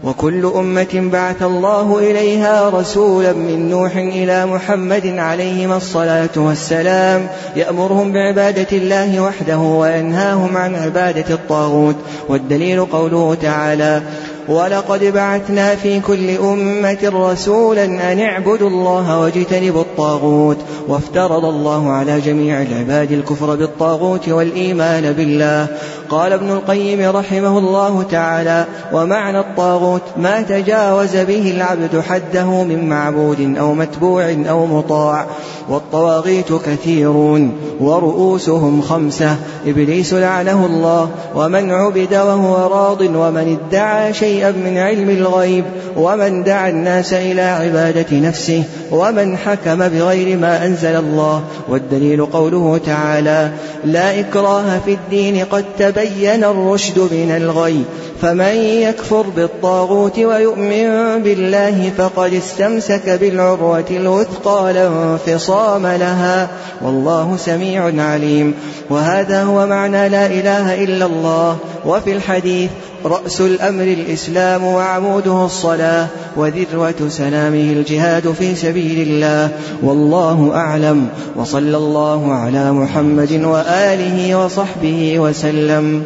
[0.03, 8.77] وكل أمة بعث الله إليها رسولا من نوح إلى محمد عليهما الصلاة والسلام يأمرهم بعبادة
[8.77, 11.95] الله وحده وينهاهم عن عبادة الطاغوت.
[12.29, 14.01] والدليل قوله تعالى
[14.47, 20.57] ولقد بعثنا في كل أمة رسولا أن اعبدوا الله واجتنبوا الطاغوت
[20.87, 25.67] وافترض الله على جميع العباد الكفر بالطاغوت والإيمان بالله.
[26.13, 33.55] قال ابن القيم رحمه الله تعالى ومعنى الطاغوت ما تجاوز به العبد حده من معبود
[33.57, 35.25] أو متبوع أو مطاع.
[35.69, 39.35] والطواغيت كثيرون ورؤوسهم خمسة.
[39.67, 45.65] إبليس لعنه الله ومن عبد وهو راض ومن ادعى شيئا من علم الغيب
[45.97, 51.43] ومن دعا الناس إلى عبادة نفسه ومن حكم بغير ما أنزل الله.
[51.69, 53.51] والدليل قوله تعالى
[53.85, 57.83] لا إكراه في الدين قد تبين الرشد من الغي.
[58.23, 66.47] فمن يكفر بالطاغوت ويؤمن بالله فقد استمسك بالعروة الوثقى لا انفصام لها.
[66.81, 68.53] والله سميع عليم.
[68.89, 71.57] وهذا هو معنى لا إله إلا الله.
[71.85, 72.69] وفي الحديث
[73.05, 79.49] رأس الأمر الإسلام وعموده الصلاة وذروة سلامه الجهاد في سبيل الله.
[79.83, 81.07] والله أعلم.
[81.35, 86.03] وصلى الله على محمد وآله وصحبه وسلم.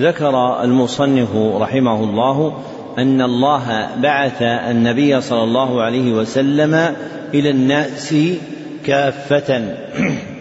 [0.00, 2.62] ذكر المصنف رحمه الله
[2.98, 6.94] أن الله بعث النبي صلى الله عليه وسلم
[7.34, 8.14] إلى الناس
[8.86, 9.74] كافة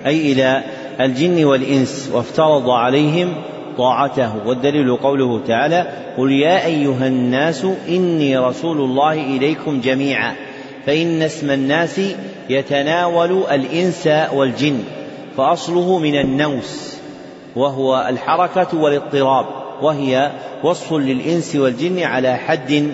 [0.06, 0.64] أي إلى
[1.02, 3.34] الجن والإنس وافترض عليهم
[3.78, 4.48] طاعته.
[4.48, 10.36] والدليل قوله تعالى قل يا أيها الناس إني رسول الله إليكم جميعا
[10.86, 12.02] فإن اسم الناس
[12.50, 14.80] يتناول الإنس والجن
[15.38, 16.97] فأصله من النوس.
[17.58, 19.46] وهو الحركة والاضطراب
[19.82, 20.32] وهي
[20.64, 22.94] وصف للإنس والجن على حد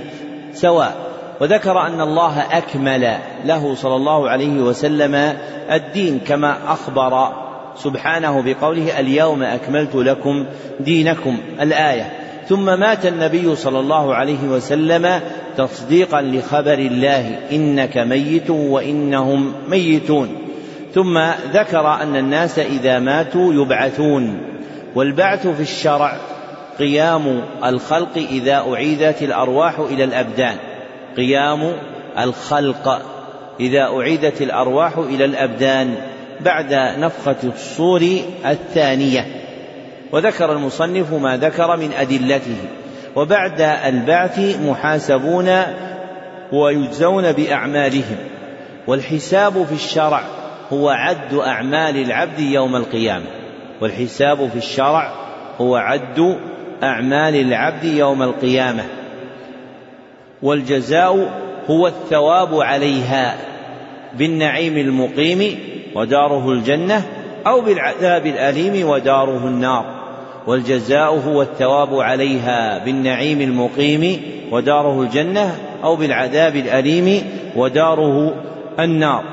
[0.54, 0.96] سواء.
[1.42, 5.36] وذكر أن الله أكمل له صلى الله عليه وسلم
[5.72, 7.30] الدين كما أخبر
[7.76, 10.46] سبحانه بقوله اليوم أكملت لكم
[10.80, 12.12] دينكم الآية.
[12.50, 15.22] ثم مات النبي صلى الله عليه وسلم
[15.58, 20.30] تصديقا لخبر الله إنك ميت وإنهم ميتون.
[20.94, 21.18] ثم
[21.54, 24.53] ذكر أن الناس إذا ماتوا يبعثون.
[24.96, 26.18] والبعث في الشرع
[26.80, 30.56] قيام الخلق إذا أعيدت الأرواح إلى الأبدان.
[31.18, 31.74] قيام
[32.20, 33.02] الخلق
[33.60, 35.96] إذا أعيدت الأرواح إلى الأبدان
[36.40, 38.08] بعد نفخة الصور
[38.46, 39.28] الثانية.
[40.12, 42.58] وذكر المصنف ما ذكر من أدلته.
[43.16, 45.50] وبعد البعث محاسبون
[46.52, 48.18] ويجزون بأعمالهم.
[48.88, 50.22] والحساب في الشرع
[50.74, 53.43] هو عد أعمال العبد يوم القيامة.
[53.84, 55.12] والحساب في الشرع
[55.62, 56.38] هو عد
[56.84, 58.84] أعمال العبد يوم القيامة
[60.44, 61.30] والجزاء
[61.70, 63.36] هو الثواب عليها
[64.18, 65.60] بالنعيم المقيم
[65.96, 67.04] وداره الجنة
[67.48, 69.86] أو بالعذاب الأليم وداره النار
[70.48, 77.24] والجزاء هو الثواب عليها بالنعيم المقيم وداره الجنة أو بالعذاب الأليم
[77.56, 78.34] وداره
[78.80, 79.24] النار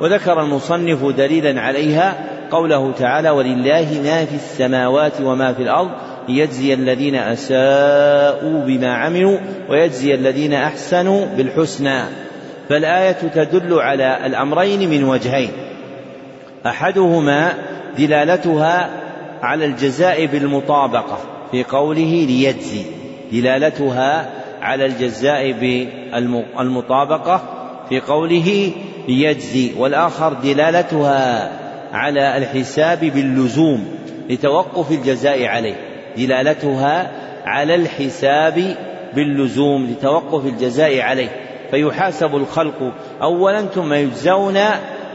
[0.00, 5.90] وذكر المصنف دليلا عليها قوله تعالى ولله ما في السماوات وما في الأرض
[6.28, 12.00] ليجزي الذين أساءوا بما عملوا ويجزي الذين أحسنوا بالحسنى
[12.68, 15.50] فالآية تدل على الأمرين من وجهين
[16.66, 17.52] أحدهما
[17.98, 18.90] دلالتها
[19.42, 21.18] على الجزاء بالمطابقة
[21.50, 22.82] في قوله ليجزي
[23.32, 24.30] دلالتها
[24.62, 27.42] على الجزاء بالمطابقة
[27.88, 28.72] في قوله
[29.08, 31.50] ليجزي والآخر دلالتها
[31.92, 33.88] على الحساب باللزوم
[34.30, 35.74] لتوقف الجزاء عليه.
[36.16, 37.10] دلالتها
[37.44, 38.74] على الحساب
[39.14, 41.28] باللزوم لتوقف الجزاء عليه.
[41.70, 42.92] فيحاسب الخلق
[43.22, 44.58] أولا ثم يجزون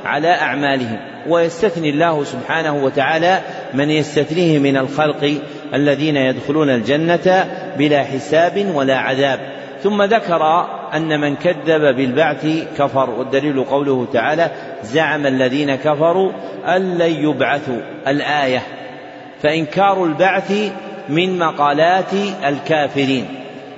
[0.05, 0.97] على أعمالهم.
[1.27, 3.39] ويستثني الله سبحانه وتعالى
[3.73, 5.33] من يستثنيه من الخلق
[5.73, 7.45] الذين يدخلون الجنة
[7.77, 9.39] بلا حساب ولا عذاب.
[9.83, 12.47] ثم ذكر أن من كذب بالبعث
[12.77, 14.51] كفر والدليل قوله تعالى
[14.83, 16.31] زعم الذين كفروا
[16.65, 17.81] أن لن يبعثوا.
[18.07, 18.61] الآية
[19.41, 20.71] فإنكار البعث
[21.09, 22.13] من مقالات
[22.45, 23.25] الكافرين.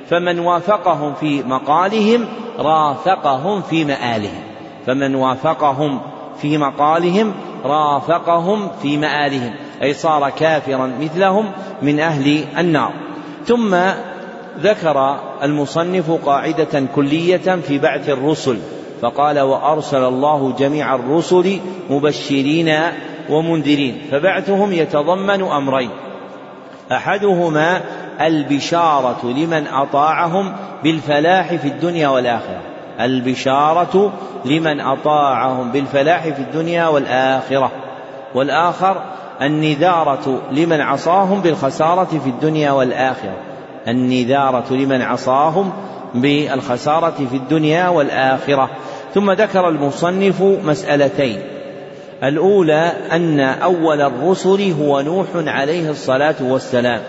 [0.10, 2.26] فمن وافقهم في مقالهم
[2.60, 4.44] رافقهم في مآلهم.
[4.85, 6.02] فمن وافقهم
[6.41, 7.34] في مقالهم
[7.65, 9.53] رافقهم في مآلهم.
[9.81, 12.94] أي صار كافرا مثلهم من أهل النار.
[13.45, 13.76] ثم
[14.60, 18.58] ذكر المصنف قاعدة كلية في بعث الرسل
[19.02, 21.60] فقال وأرسل الله جميع الرسل
[21.90, 22.80] مبشرين
[23.30, 24.02] ومنذرين.
[24.12, 25.90] فبعثهم يتضمن أمرين
[26.92, 27.82] أحدهما
[28.22, 30.54] البشارة لمن أطاعهم
[30.84, 32.62] بالفلاح في الدنيا والآخرة.
[33.00, 34.14] البشارة
[34.46, 37.72] لمن أطاعهم بالفلاح في الدنيا والآخرة.
[38.36, 39.02] والآخر
[39.42, 43.53] النذارة لمن عصاهم بالخسارة في الدنيا والآخرة.
[43.88, 45.74] النذارة لمن عصاهم
[46.16, 48.70] بالخسارة في الدنيا والآخرة.
[49.14, 51.40] ثم ذكر المصنف مسألتين.
[52.24, 57.02] الأولى أن أول الرسل هو نوح عليه الصلاة والسلام.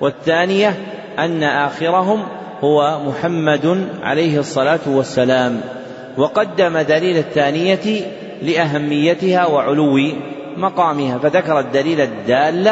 [0.00, 0.74] والثانية
[1.18, 2.22] أن آخرهم
[2.64, 5.60] هو محمد عليه الصلاة والسلام.
[6.16, 8.00] وقدم دليل الثانية
[8.42, 9.98] لأهميتها وعلو
[10.56, 12.70] مقامها فذكر الدليل الدال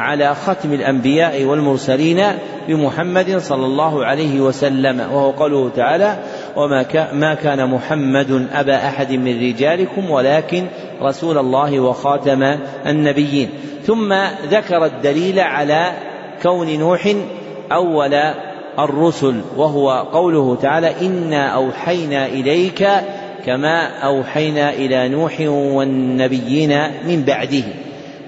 [0.00, 2.22] على ختم الأنبياء والمرسلين
[2.68, 6.16] بمحمد صلى الله عليه وسلم وهو قوله تعالى
[6.56, 10.66] وما ما كان محمد أبا أحد من رجالكم ولكن
[11.02, 12.42] رسول الله وخاتم
[12.86, 13.48] النبيين.
[13.84, 14.12] ثم
[14.50, 15.92] ذكر الدليل على
[16.42, 17.14] كون نوح
[17.72, 18.14] أول
[18.78, 22.88] الرسل وهو قوله تعالى إنا أوحينا إليك
[23.46, 27.64] كما أوحينا إلى نوح والنبيين من بعده.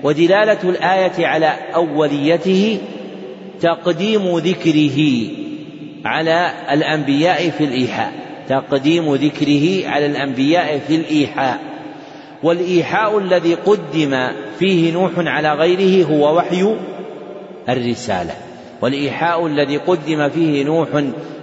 [0.02, 2.78] ودلالة الآية على أوليته
[3.60, 5.28] تقديم ذكره
[6.04, 8.12] على الأنبياء في الإيحاء.
[8.48, 11.60] تقديم ذكره على الأنبياء في الإيحاء.
[12.42, 16.74] والإيحاء الذي قدم فيه نوح على غيره هو وحي
[17.68, 18.34] الرسالة.
[18.82, 20.88] والإيحاء الذي قدم فيه نوح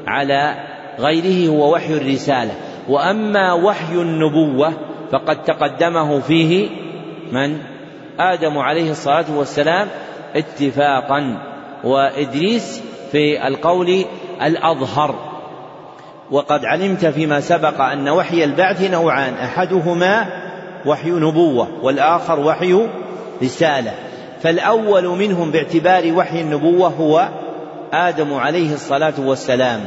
[0.08, 0.56] على
[1.00, 2.52] غيره هو وحي الرسالة.
[2.90, 4.74] وأما وحي النبوة
[5.12, 6.70] فقد تقدمه فيه
[7.32, 7.58] من؟
[8.20, 9.88] آدم عليه الصلاة والسلام
[10.36, 11.38] اتفاقا
[11.84, 12.82] وإدريس
[13.12, 14.06] في القول
[14.42, 15.16] الأظهر.
[16.32, 20.26] وقد علمت فيما سبق أن وحي البعث نوعان أحدهما
[20.86, 22.88] وحي نبوة والآخر وحي
[23.44, 23.94] رسالة.
[24.42, 27.30] فالأول منهم باعتبار وحي النبوة هو
[27.94, 29.82] آدم عليه الصلاة والسلام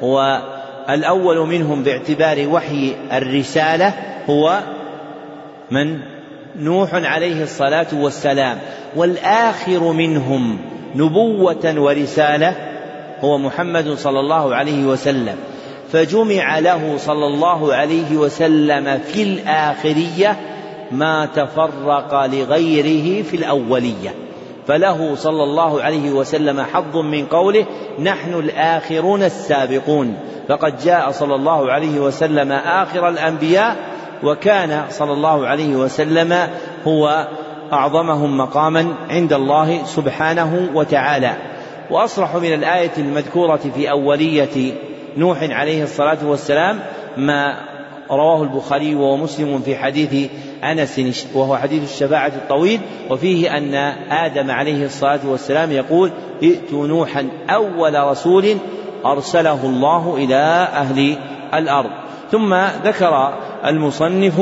[0.00, 3.92] والأول منهم باعتبار وحي الرسالة
[4.30, 4.60] هو
[5.70, 6.15] من؟
[6.60, 8.58] نوح عليه الصلاة والسلام
[8.96, 10.58] والآخر منهم
[10.94, 12.54] نبوة ورسالة
[13.20, 15.36] هو محمد صلى الله عليه وسلم.
[15.92, 20.36] فجمع له صلى الله عليه وسلم في الآخرية
[20.92, 24.14] ما تفرق لغيره في الأولية.
[24.66, 27.66] فله صلى الله عليه وسلم حظ من قوله
[28.02, 30.16] نحن الآخرون السابقون.
[30.48, 36.48] فقد جاء صلى الله عليه وسلم آخر الأنبياء وكان صلى الله عليه وسلم
[36.86, 37.28] هو
[37.72, 41.36] أعظمهم مقاما عند الله سبحانه وتعالى.
[41.90, 44.74] وأصرح من الآية المذكورة في أولية
[45.16, 46.80] نوح عليه الصلاة والسلام
[47.16, 47.56] ما
[48.10, 50.30] رواه البخاري ومسلم في حديث
[50.64, 52.80] أنس وهو حديث الشفاعة الطويل
[53.10, 53.74] وفيه أن
[54.10, 56.10] آدم عليه الصلاة والسلام يقول
[56.42, 58.56] ائتوا نوحا أول رسول
[59.06, 61.16] أرسله الله إلى أهل
[61.54, 61.90] الأرض.
[62.30, 62.54] ثم
[62.84, 63.34] ذكر
[63.66, 64.40] المصنف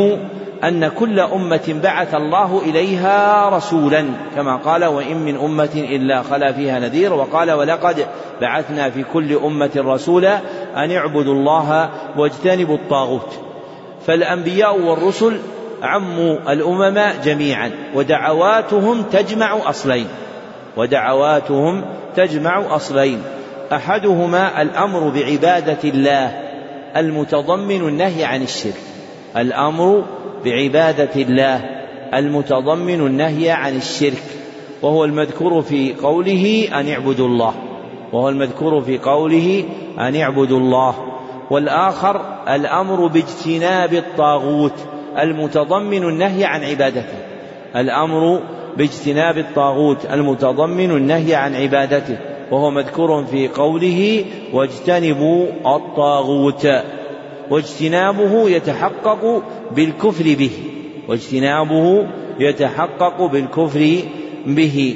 [0.65, 4.05] أن كل أمة بعث الله إليها رسولا
[4.37, 8.07] كما قال وإن من أمة إلا خلا فيها نذير وقال ولقد
[8.41, 10.39] بعثنا في كل أمة رسولا
[10.77, 13.41] أن اعبدوا الله واجتنبوا الطاغوت
[14.07, 15.39] فالأنبياء والرسل
[15.83, 20.07] عموا الأمم جميعا ودعواتهم تجمع أصلين
[20.77, 21.85] ودعواتهم
[22.17, 23.23] تجمع أصلين.
[23.73, 26.44] أحدهما الأمر بعبادة الله
[26.97, 28.81] المتضمن النهي عن الشرك.
[29.37, 30.05] الأمر
[30.45, 31.61] بعبادة الله
[32.15, 34.23] المتضمن النهي عن الشرك.
[34.83, 37.55] وهو المذكور في قوله أن اعبدوا الله.
[38.13, 39.65] وهو المذكور في قوله
[39.99, 40.95] أن اعبدوا الله.
[41.51, 44.75] والآخر الأمر باجتناب الطاغوت
[45.19, 47.19] المتضمن النهي عن عبادته.
[47.77, 48.41] الأمر
[48.77, 52.34] باجتناب الطاغوت المتضمن النهي عن عبادته.
[52.51, 56.69] وهو مذكور في قوله واجتنبوا الطاغوت
[57.51, 59.43] واجتنابه يتحقق
[59.77, 60.51] بالكفر به
[61.09, 62.07] واجتنابه
[62.39, 63.99] يتحقق بالكفر
[64.47, 64.95] به.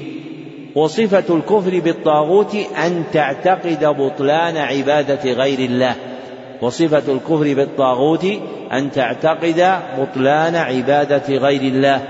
[0.74, 2.54] وصفة الكفر بالطاغوت
[2.86, 5.94] أن تعتقد بطلان عبادة غير الله.
[6.62, 8.26] وصفة الكفر بالطاغوت
[8.72, 12.00] أن تعتقد بطلان عبادة غير الله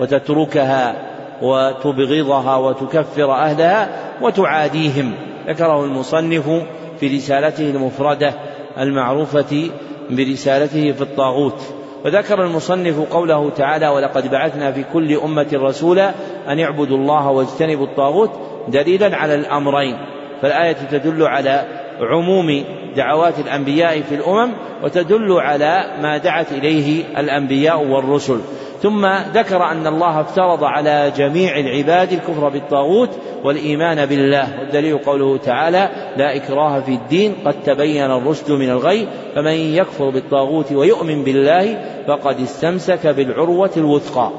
[0.00, 1.13] وتتركها
[1.44, 3.88] وتبغضها وتكفر أهلها
[4.22, 5.12] وتعاديهم.
[5.48, 6.62] ذكره المصنف
[7.00, 8.32] في رسالته المفردة
[8.78, 9.70] المعروفة
[10.10, 11.60] برسالته في الطاغوت.
[12.04, 16.12] وذكر المصنف قوله تعالى ولقد بعثنا في كل أمة رسولا
[16.48, 18.30] أن اعبدوا الله واجتنبوا الطاغوت
[18.68, 19.96] دليلا على الأمرين.
[20.42, 21.64] فالآية تدل على
[22.00, 22.64] عموم
[22.96, 24.52] دعوات الأنبياء في الأمم
[24.82, 28.40] وتدل على ما دعت إليه الأنبياء والرسل.
[28.84, 33.10] ثم ذكر أن الله افترض على جميع العباد الكفر بالطاغوت
[33.44, 39.52] والإيمان بالله والدليل قوله تعالى لا إكراه في الدين قد تبين الرشد من الغي فمن
[39.52, 44.30] يكفر بالطاغوت ويؤمن بالله فقد استمسك بالعروة الوثقى.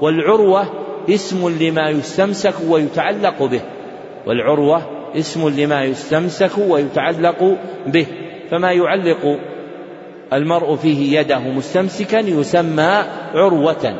[0.00, 0.66] والعروة
[1.08, 3.60] اسم لما يستمسك ويتعلق به
[4.26, 4.82] والعروة
[5.16, 7.56] اسم لما يستمسك ويتعلق
[7.86, 8.06] به
[8.50, 9.38] فما يعلق
[10.32, 13.02] المرء فيه يده مستمسكا يسمى
[13.34, 13.94] عروة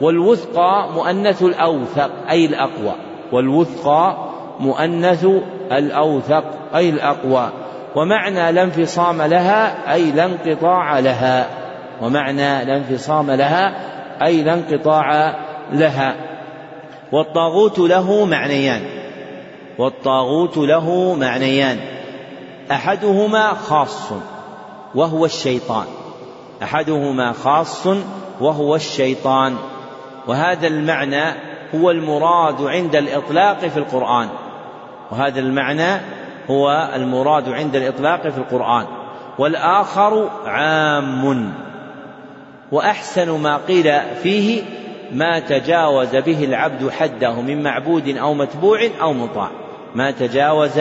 [0.00, 2.94] والوثقى مؤنث الأوثق أي الأقوى.
[3.32, 4.16] والوثقى
[4.60, 5.26] مؤنث
[5.72, 7.48] الأوثق أي الأقوى.
[7.96, 11.46] ومعنى لا انفصام لها أي لا انقطاع لها.
[12.02, 13.74] ومعنى لا انفصام لها
[14.22, 15.34] أي لا انقطاع
[15.72, 16.14] لها.
[17.12, 18.80] والطاغوت له معنيان.
[19.78, 21.78] والطاغوت له معنيان.
[22.70, 24.12] أحدهما خاص.
[24.94, 25.86] وهو الشيطان.
[26.62, 27.86] أحدهما خاص
[28.40, 29.56] وهو الشيطان.
[30.26, 31.24] وهذا المعنى
[31.74, 34.28] هو المراد عند الإطلاق في القرآن.
[35.10, 36.00] وهذا المعنى
[36.50, 38.86] هو المراد عند الإطلاق في القرآن.
[39.38, 41.52] والآخر عام.
[42.72, 44.62] وأحسن ما قيل فيه
[45.12, 49.48] ما تجاوز به العبد حده من معبود أو متبوع أو مطاع.
[49.94, 50.80] ما تجاوز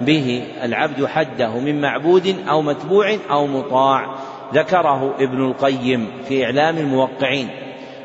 [0.00, 4.14] به العبد حده من معبود أو متبوع أو مطاع
[4.54, 7.48] ذكره ابن القيم في إعلام الموقعين.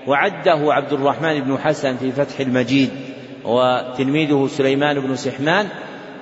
[0.07, 2.89] وعده عبد الرحمن بن حسن في فتح المجيد
[3.45, 5.67] وتلميذه سليمان بن سحمان.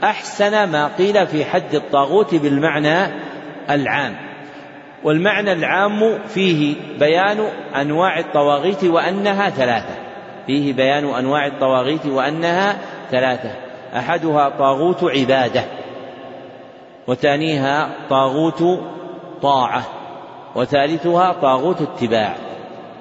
[0.03, 3.13] أحسن ما قيل في حد الطاغوت بالمعنى
[3.69, 4.15] العام.
[5.03, 7.37] والمعنى العام فيه بيان
[7.81, 9.95] أنواع الطواغيت وأنها ثلاثة.
[10.47, 12.77] فيه بيان أنواع الطواغيت وأنها
[13.11, 13.62] ثلاثة.
[13.97, 15.63] أحدها طاغوت عبادة
[17.07, 18.63] وثانيها طاغوت
[19.41, 19.83] طاعة
[20.55, 22.35] وثالثها طاغوت اتباع.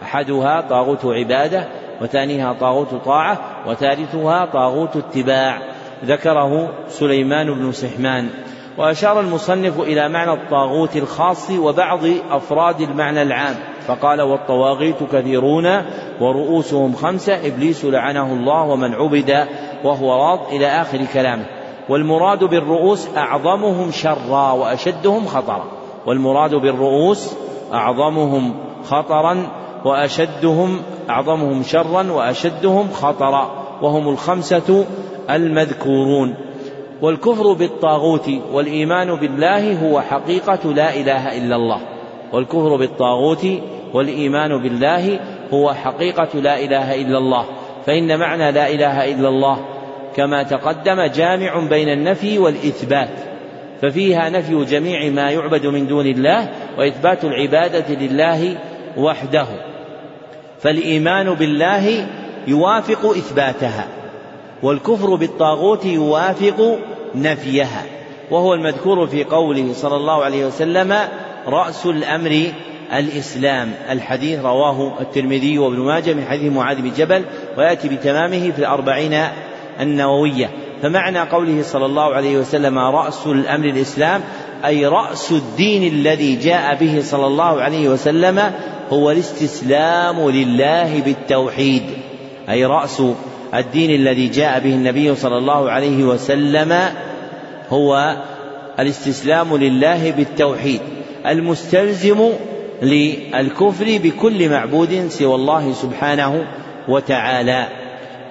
[0.02, 1.68] أحدها طاغوت عبادة
[2.00, 5.58] وثانيها طاغوت طاعة وثالثها طاغوت اتباع.
[6.04, 8.28] ذكره سليمان بن سحمان.
[8.78, 12.00] وأشار المصنف إلى معنى الطاغوت الخاص وبعض
[12.30, 13.54] أفراد المعنى العام.
[13.86, 15.82] فقال والطواغيت كثيرون
[16.20, 19.48] ورؤوسهم خمسة إبليس لعنه الله ومن عبد
[19.84, 21.44] وهو راض إلى آخر كلامه.
[21.88, 25.64] والمراد بالرؤوس أعظمهم شرا وأشدهم خطرا.
[26.06, 27.34] والمراد بالرؤوس
[27.72, 28.54] أعظمهم
[28.84, 29.46] خطرا
[29.84, 33.50] وأشدهم أعظمهم شرا وأشدهم خطرا.
[33.82, 34.84] وهم الخمسة
[35.30, 36.34] المذكورون.
[37.02, 41.80] والكفر بالطاغوت والإيمان بالله هو حقيقة لا إله إلا الله.
[42.32, 43.46] والكفر بالطاغوت
[43.94, 45.20] والإيمان بالله
[45.54, 47.44] هو حقيقة لا إله إلا الله.
[47.86, 49.71] فإن معنى لا إله إلا الله
[50.16, 53.32] كما تقدم جامع بين النفي والإثبات
[53.82, 56.48] ففيها نفي جميع ما يعبد من دون الله
[56.78, 58.58] وإثبات العبادة لله
[58.96, 59.46] وحده.
[60.60, 62.06] فالإيمان بالله
[62.46, 63.86] يوافق إثباتها
[64.62, 66.78] والكفر بالطاغوت يوافق
[67.14, 67.82] نفيها.
[68.30, 70.94] وهو المذكور في قوله صلى الله عليه وسلم
[71.46, 72.52] رأس الأمر
[72.92, 73.72] الإسلام.
[73.90, 77.24] الحديث رواه الترمذي وابن ماجه من حديث معاذ بن جبل
[77.58, 79.22] ويأتي بتمامه في الأربعين
[79.80, 80.50] النووية.
[80.82, 84.20] فمعنى قوله صلى الله عليه وسلم رأس الأمر الإسلام
[84.66, 88.52] أي رأس الدين الذي جاء به صلى الله عليه وسلم
[88.90, 91.82] هو الاستسلام لله بالتوحيد.
[92.50, 93.02] أي رأس
[93.54, 96.78] الدين الذي جاء به النبي صلى الله عليه وسلم
[97.70, 98.16] هو
[98.80, 100.80] الاستسلام لله بالتوحيد.
[101.26, 102.28] المستلزم
[102.82, 106.46] للكفر بكل معبود سوى الله سبحانه
[106.88, 107.68] وتعالى.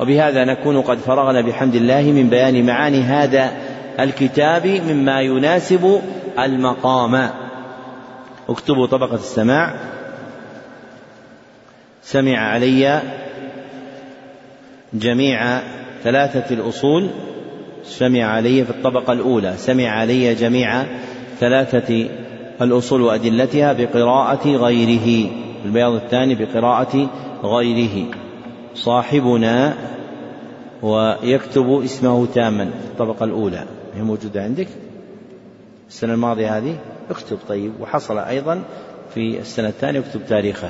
[0.02, 3.52] وبهذا نكون قد فرغنا بحمد الله من بيان معاني هذا
[3.99, 6.02] الكتاب مما يناسب
[6.40, 7.30] المقام.
[8.49, 9.76] اكتبوا طبقة السماع.
[12.03, 13.02] سمع علي
[14.94, 15.60] جميع
[16.03, 17.10] ثلاثة الأصول.
[17.84, 19.53] سمع علي في الطبقة الأولى.
[19.57, 20.84] سمع علي جميع
[21.40, 22.10] ثلاثة
[22.61, 25.32] الأصول وأدلتها بقراءة غيره.
[25.65, 27.10] البياض الثاني بقراءة
[27.44, 28.20] غيره.
[28.76, 29.73] صاحبنا
[30.81, 33.64] ويكتب اسمه تاما الطبقة الأولى.
[33.95, 34.68] هي موجودة عندك؟
[35.89, 36.76] السنة الماضية هذه؟
[37.10, 37.72] اكتب طيب.
[37.81, 38.61] وحصل أيضا
[39.14, 40.69] في السنة الثانية اكتب تاريخه.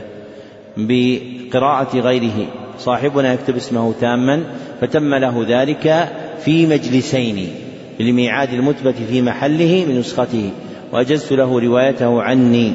[0.77, 2.47] بقراءة غيره.
[2.77, 4.43] صاحبنا يكتب اسمه تاما
[4.81, 6.09] فتم له ذلك
[6.39, 7.49] في مجلسين
[7.99, 10.51] للميعاد المثبت في محله من نسخته.
[10.93, 12.73] وأجزت له روايته عني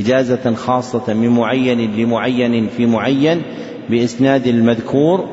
[0.00, 3.42] إجازة خاصة من معين لمعين في معين
[3.90, 5.28] بإسناد المذكور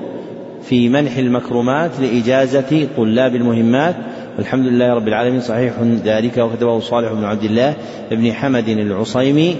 [0.64, 3.96] في منح المكرمات لإجازة طلاب المهمات.
[4.38, 5.42] والحمد لله رب العالمين.
[5.42, 5.74] صحيح
[6.06, 6.38] ذلك.
[6.38, 7.74] وكتبه صالح بن عبد الله
[8.12, 9.56] بن حمد العصيمي.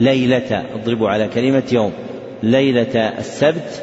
[0.00, 1.92] ليلة اضربوا على كلمة يوم.
[2.42, 3.82] ليلة السبت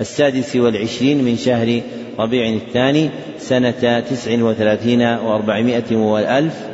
[0.00, 1.80] السادس والعشرين من شهر
[2.18, 6.66] ربيع الثاني سنة تسع وثلاثين وأربعمائة وألف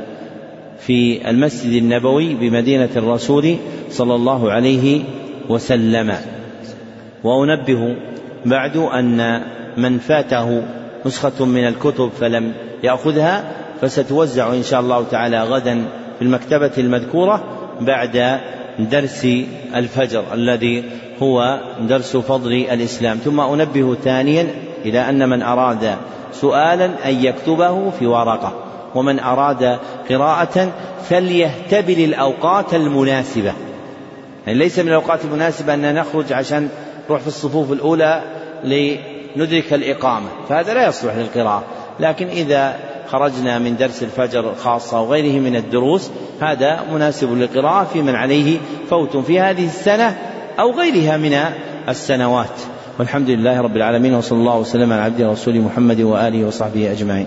[0.78, 3.56] في المسجد النبوي بمدينة الرسول
[3.90, 5.00] صلى الله عليه
[5.48, 6.14] وسلم.
[7.24, 7.96] وأنبه
[8.46, 9.42] بعد أن
[9.76, 10.62] من فاته
[11.06, 15.84] نسخة من الكتب فلم يأخذها فستوزع إن شاء الله تعالى غدا
[16.18, 17.44] في المكتبة المذكورة
[17.80, 18.40] بعد
[18.78, 19.26] درس
[19.74, 20.84] الفجر الذي
[21.22, 23.16] هو درس فضل الإسلام.
[23.16, 24.46] ثم أنبه ثانيا
[24.84, 25.96] إلى أن من أراد
[26.32, 28.52] سؤالا أن يكتبه في ورقة
[28.94, 29.78] ومن أراد
[30.10, 30.72] قراءة
[31.08, 33.52] فليهتبل الأوقات المناسبة.
[34.46, 36.68] يعني ليس من الأوقات المناسبة أن نخرج عشان
[37.08, 38.22] نروح في الصفوف الأولى
[39.36, 41.64] لندرك الإقامة فهذا لا يصلح للقراءة.
[42.00, 42.76] لكن إذا
[43.06, 46.10] خرجنا من درس الفجر الخاصة وغيره من الدروس
[46.40, 48.58] هذا مناسب للقراءة في من عليه
[48.90, 50.18] فوت في هذه السنة
[50.60, 51.38] أو غيرها من
[51.88, 52.60] السنوات.
[52.98, 57.26] والحمد لله رب العالمين وصلى الله وسلم على عبده ورسوله محمد وآله وصحبه أجمعين.